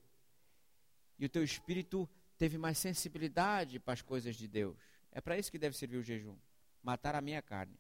e 1.21 1.27
o 1.27 1.29
teu 1.29 1.45
espírito 1.45 2.09
teve 2.37 2.59
mais 2.59 2.79
sensibilidade 2.79 3.79
para 3.79 3.93
as 3.93 4.03
coisas 4.03 4.35
de 4.35 4.49
Deus. 4.49 4.77
É 5.13 5.21
para 5.21 5.39
isso 5.39 5.53
que 5.53 5.59
deve 5.59 5.77
servir 5.77 5.99
o 5.99 6.03
jejum 6.03 6.37
matar 6.83 7.15
a 7.15 7.21
minha 7.21 7.43
carne 7.43 7.79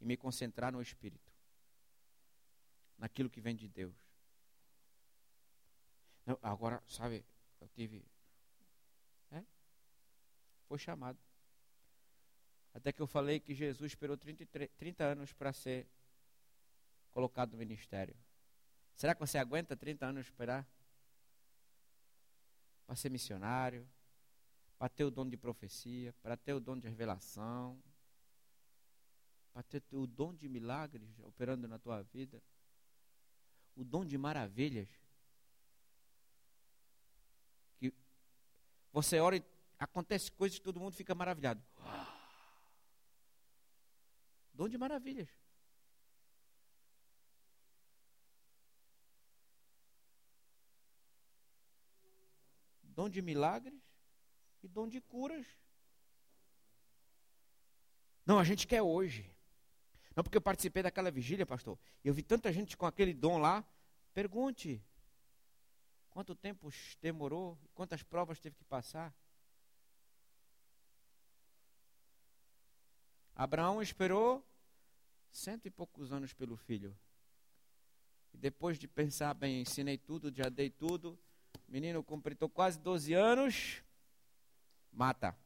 e 0.00 0.04
me 0.04 0.16
concentrar 0.16 0.72
no 0.72 0.80
Espírito, 0.80 1.32
naquilo 2.96 3.30
que 3.30 3.40
vem 3.40 3.54
de 3.54 3.68
Deus. 3.68 3.94
Não, 6.24 6.38
agora, 6.42 6.82
sabe, 6.86 7.24
eu 7.60 7.68
tive. 7.68 8.04
É? 9.30 9.42
Foi 10.68 10.78
chamado. 10.78 11.18
Até 12.72 12.92
que 12.92 13.02
eu 13.02 13.06
falei 13.06 13.40
que 13.40 13.54
Jesus 13.54 13.92
esperou 13.92 14.16
33, 14.16 14.70
30 14.76 15.04
anos 15.04 15.32
para 15.32 15.52
ser 15.52 15.88
colocado 17.10 17.52
no 17.52 17.58
ministério. 17.58 18.16
Será 18.94 19.14
que 19.14 19.20
você 19.20 19.38
aguenta 19.38 19.76
30 19.76 20.06
anos 20.06 20.26
esperar? 20.26 20.66
Para 22.90 22.96
ser 22.96 23.08
missionário, 23.08 23.88
para 24.76 24.88
ter 24.88 25.04
o 25.04 25.12
dom 25.12 25.28
de 25.28 25.36
profecia, 25.36 26.12
para 26.14 26.36
ter 26.36 26.54
o 26.54 26.58
dom 26.58 26.76
de 26.76 26.88
revelação, 26.88 27.80
para 29.52 29.62
ter 29.62 29.80
o 29.92 30.08
dom 30.08 30.34
de 30.34 30.48
milagres 30.48 31.08
operando 31.20 31.68
na 31.68 31.78
tua 31.78 32.02
vida, 32.02 32.42
o 33.76 33.84
dom 33.84 34.04
de 34.04 34.18
maravilhas. 34.18 34.88
Que 37.78 37.94
você 38.92 39.20
ora 39.20 39.36
e 39.36 39.44
acontece 39.78 40.32
coisas 40.32 40.58
que 40.58 40.64
todo 40.64 40.80
mundo 40.80 40.96
fica 40.96 41.14
maravilhado. 41.14 41.62
Dom 44.52 44.68
de 44.68 44.76
maravilhas. 44.76 45.28
Dom 53.00 53.08
de 53.08 53.22
milagres 53.22 53.80
e 54.62 54.68
dom 54.68 54.86
de 54.86 55.00
curas. 55.00 55.46
Não, 58.26 58.38
a 58.38 58.44
gente 58.44 58.66
quer 58.66 58.82
hoje. 58.82 59.24
Não 60.14 60.22
porque 60.22 60.36
eu 60.36 60.42
participei 60.42 60.82
daquela 60.82 61.10
vigília, 61.10 61.46
pastor. 61.46 61.78
Eu 62.04 62.12
vi 62.12 62.22
tanta 62.22 62.52
gente 62.52 62.76
com 62.76 62.84
aquele 62.84 63.14
dom 63.14 63.38
lá. 63.38 63.64
Pergunte. 64.12 64.84
Quanto 66.10 66.34
tempo 66.34 66.68
demorou? 67.00 67.58
Quantas 67.74 68.02
provas 68.02 68.38
teve 68.38 68.54
que 68.54 68.64
passar? 68.64 69.14
Abraão 73.34 73.80
esperou 73.80 74.46
cento 75.32 75.64
e 75.64 75.70
poucos 75.70 76.12
anos 76.12 76.34
pelo 76.34 76.54
filho. 76.54 76.94
E 78.34 78.36
depois 78.36 78.78
de 78.78 78.86
pensar 78.86 79.32
bem, 79.32 79.62
ensinei 79.62 79.96
tudo, 79.96 80.30
já 80.30 80.50
dei 80.50 80.68
tudo. 80.68 81.18
Menino 81.68 82.02
completou 82.02 82.48
quase 82.48 82.78
12 82.80 83.14
anos. 83.14 83.82
Mata. 84.92 85.36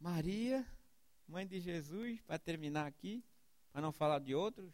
Maria, 0.00 0.66
mãe 1.26 1.46
de 1.46 1.58
Jesus, 1.60 2.20
para 2.22 2.38
terminar 2.38 2.86
aqui, 2.86 3.24
para 3.72 3.80
não 3.80 3.92
falar 3.92 4.18
de 4.18 4.34
outros. 4.34 4.70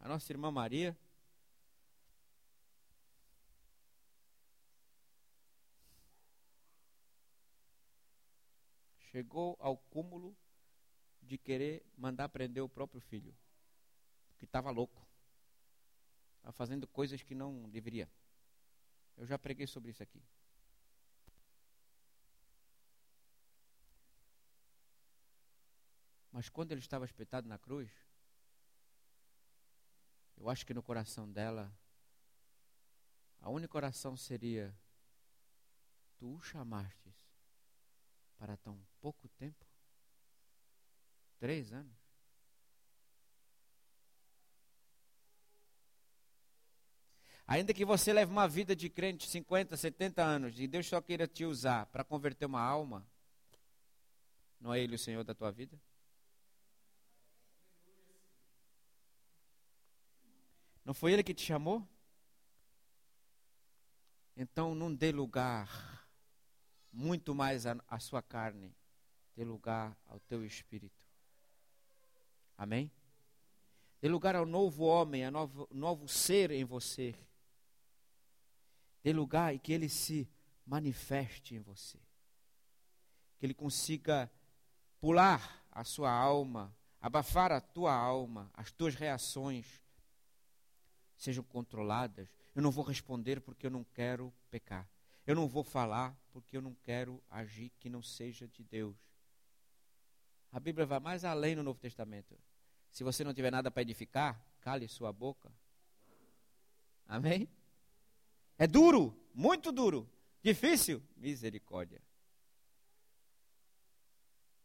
A 0.00 0.08
nossa 0.08 0.32
irmã 0.32 0.50
Maria. 0.50 0.96
Chegou 9.10 9.56
ao 9.60 9.76
cúmulo 9.76 10.36
de 11.28 11.36
querer 11.36 11.84
mandar 11.96 12.28
prender 12.30 12.62
o 12.62 12.68
próprio 12.68 13.00
filho, 13.00 13.36
que 14.38 14.46
estava 14.46 14.70
louco. 14.70 15.06
Está 16.38 16.50
fazendo 16.50 16.88
coisas 16.88 17.22
que 17.22 17.34
não 17.34 17.68
deveria. 17.68 18.10
Eu 19.16 19.26
já 19.26 19.38
preguei 19.38 19.66
sobre 19.66 19.90
isso 19.90 20.02
aqui. 20.02 20.22
Mas 26.32 26.48
quando 26.48 26.72
ele 26.72 26.80
estava 26.80 27.04
espetado 27.04 27.46
na 27.46 27.58
cruz, 27.58 27.90
eu 30.36 30.48
acho 30.48 30.64
que 30.64 30.72
no 30.72 30.82
coração 30.82 31.30
dela, 31.30 31.70
a 33.40 33.50
única 33.50 33.76
oração 33.76 34.16
seria: 34.16 34.74
Tu 36.16 36.32
o 36.32 36.40
chamastes 36.40 37.14
para 38.38 38.56
tão 38.56 38.80
pouco 39.00 39.28
tempo? 39.30 39.67
Três 41.38 41.72
anos? 41.72 41.98
Ainda 47.46 47.72
que 47.72 47.82
você 47.82 48.12
leve 48.12 48.30
uma 48.30 48.46
vida 48.46 48.76
de 48.76 48.90
crente 48.90 49.26
50, 49.26 49.74
70 49.74 50.22
anos 50.22 50.60
e 50.60 50.66
Deus 50.66 50.86
só 50.86 51.00
queira 51.00 51.26
te 51.26 51.46
usar 51.46 51.86
para 51.86 52.04
converter 52.04 52.44
uma 52.44 52.60
alma, 52.60 53.06
não 54.60 54.74
é 54.74 54.80
Ele 54.80 54.96
o 54.96 54.98
Senhor 54.98 55.24
da 55.24 55.34
tua 55.34 55.50
vida? 55.50 55.80
Não 60.84 60.92
foi 60.92 61.12
Ele 61.12 61.22
que 61.22 61.32
te 61.32 61.42
chamou? 61.42 61.88
Então 64.36 64.74
não 64.74 64.94
dê 64.94 65.10
lugar 65.10 66.06
muito 66.92 67.34
mais 67.34 67.64
à 67.66 67.98
sua 67.98 68.20
carne, 68.20 68.74
dê 69.34 69.42
lugar 69.42 69.96
ao 70.06 70.20
teu 70.20 70.44
espírito. 70.44 70.97
Amém? 72.58 72.90
Dê 74.02 74.08
lugar 74.08 74.36
ao 74.36 74.44
novo 74.44 74.84
homem, 74.84 75.24
ao 75.24 75.32
novo, 75.32 75.68
novo 75.72 76.06
ser 76.06 76.50
em 76.50 76.64
você 76.64 77.14
dê 79.08 79.12
lugar 79.12 79.54
e 79.54 79.58
que 79.58 79.72
ele 79.72 79.88
se 79.88 80.28
manifeste 80.66 81.54
em 81.54 81.60
você. 81.60 81.98
Que 83.38 83.46
ele 83.46 83.54
consiga 83.54 84.30
pular 85.00 85.64
a 85.70 85.82
sua 85.82 86.10
alma, 86.10 86.76
abafar 87.00 87.50
a 87.50 87.60
tua 87.60 87.94
alma, 87.94 88.50
as 88.52 88.70
tuas 88.70 88.94
reações 88.94 89.82
sejam 91.16 91.42
controladas. 91.44 92.28
Eu 92.54 92.60
não 92.60 92.70
vou 92.70 92.84
responder 92.84 93.40
porque 93.40 93.66
eu 93.66 93.70
não 93.70 93.82
quero 93.82 94.30
pecar. 94.50 94.86
Eu 95.26 95.34
não 95.34 95.48
vou 95.48 95.64
falar 95.64 96.14
porque 96.30 96.56
eu 96.56 96.60
não 96.60 96.74
quero 96.74 97.22
agir 97.30 97.70
que 97.78 97.88
não 97.88 98.02
seja 98.02 98.46
de 98.48 98.62
Deus. 98.62 98.96
A 100.52 100.60
Bíblia 100.60 100.84
vai 100.84 101.00
mais 101.00 101.24
além 101.24 101.54
no 101.54 101.62
Novo 101.62 101.78
Testamento. 101.78 102.38
Se 102.98 103.04
você 103.04 103.22
não 103.22 103.32
tiver 103.32 103.52
nada 103.52 103.70
para 103.70 103.82
edificar, 103.82 104.44
cale 104.60 104.88
sua 104.88 105.12
boca. 105.12 105.52
Amém? 107.06 107.48
É 108.58 108.66
duro, 108.66 109.16
muito 109.32 109.70
duro. 109.70 110.10
Difícil? 110.42 111.00
Misericórdia. 111.16 112.02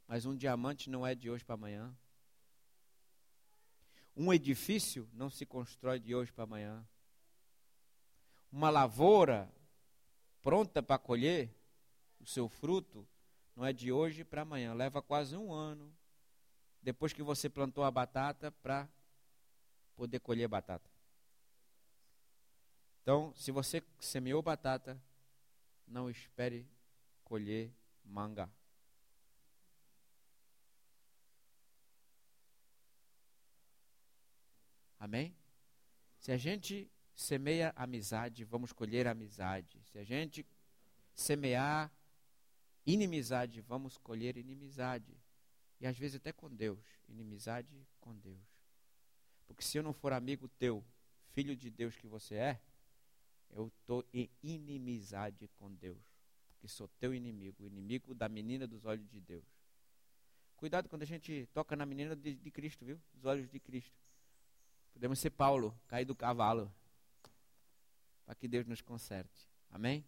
Mas 0.07 0.25
um 0.25 0.35
diamante 0.35 0.89
não 0.89 1.05
é 1.05 1.13
de 1.13 1.29
hoje 1.29 1.45
para 1.45 1.53
amanhã. 1.53 1.95
Um 4.17 4.33
edifício 4.33 5.07
não 5.13 5.29
se 5.29 5.45
constrói 5.45 5.99
de 5.99 6.15
hoje 6.15 6.33
para 6.33 6.45
amanhã. 6.45 6.83
Uma 8.51 8.71
lavoura 8.71 9.47
pronta 10.41 10.81
para 10.81 10.97
colher 10.97 11.55
o 12.19 12.25
seu 12.25 12.49
fruto 12.49 13.07
não 13.55 13.63
é 13.63 13.71
de 13.71 13.91
hoje 13.91 14.23
para 14.23 14.41
amanhã. 14.41 14.73
Leva 14.73 15.03
quase 15.03 15.37
um 15.37 15.53
ano 15.53 15.93
depois 16.83 17.13
que 17.13 17.23
você 17.23 17.49
plantou 17.49 17.83
a 17.83 17.89
batata 17.89 18.51
para 18.51 18.89
poder 19.95 20.19
colher 20.19 20.47
batata. 20.49 20.89
Então, 23.01 23.33
se 23.35 23.51
você 23.51 23.81
semeou 23.99 24.41
batata, 24.41 25.01
não 25.87 26.09
espere 26.09 26.67
colher 27.23 27.71
manga. 28.03 28.51
Amém? 34.99 35.35
Se 36.19 36.31
a 36.31 36.37
gente 36.37 36.89
semeia 37.15 37.73
amizade, 37.75 38.43
vamos 38.43 38.71
colher 38.73 39.07
amizade. 39.07 39.81
Se 39.85 39.97
a 39.97 40.03
gente 40.03 40.45
semear 41.13 41.91
inimizade, 42.85 43.61
vamos 43.61 43.97
colher 43.97 44.37
inimizade. 44.37 45.22
E 45.83 45.85
às 45.85 45.97
vezes 45.97 46.15
até 46.15 46.31
com 46.31 46.49
Deus, 46.49 46.79
inimizade 47.09 47.85
com 47.99 48.15
Deus. 48.15 48.39
Porque 49.45 49.61
se 49.61 49.77
eu 49.77 49.83
não 49.83 49.91
for 49.91 50.13
amigo 50.13 50.47
teu, 50.47 50.81
filho 51.33 51.57
de 51.57 51.69
Deus 51.69 51.93
que 51.97 52.07
você 52.07 52.35
é, 52.35 52.61
eu 53.49 53.67
estou 53.67 54.07
em 54.13 54.29
inimizade 54.41 55.49
com 55.59 55.69
Deus, 55.73 56.01
porque 56.47 56.69
sou 56.69 56.87
teu 57.01 57.13
inimigo, 57.13 57.65
inimigo 57.65 58.15
da 58.15 58.29
menina 58.29 58.65
dos 58.65 58.85
olhos 58.85 59.09
de 59.09 59.19
Deus. 59.19 59.43
Cuidado 60.55 60.87
quando 60.87 61.01
a 61.01 61.05
gente 61.05 61.49
toca 61.53 61.75
na 61.75 61.85
menina 61.85 62.15
de, 62.15 62.33
de 62.33 62.49
Cristo, 62.49 62.85
viu? 62.85 62.97
Dos 63.13 63.25
olhos 63.25 63.49
de 63.49 63.59
Cristo. 63.59 63.99
Podemos 64.93 65.19
ser 65.19 65.31
Paulo, 65.31 65.77
cair 65.89 66.05
do 66.05 66.15
cavalo, 66.15 66.73
para 68.25 68.35
que 68.35 68.47
Deus 68.47 68.65
nos 68.65 68.79
conserte. 68.79 69.49
Amém? 69.69 70.05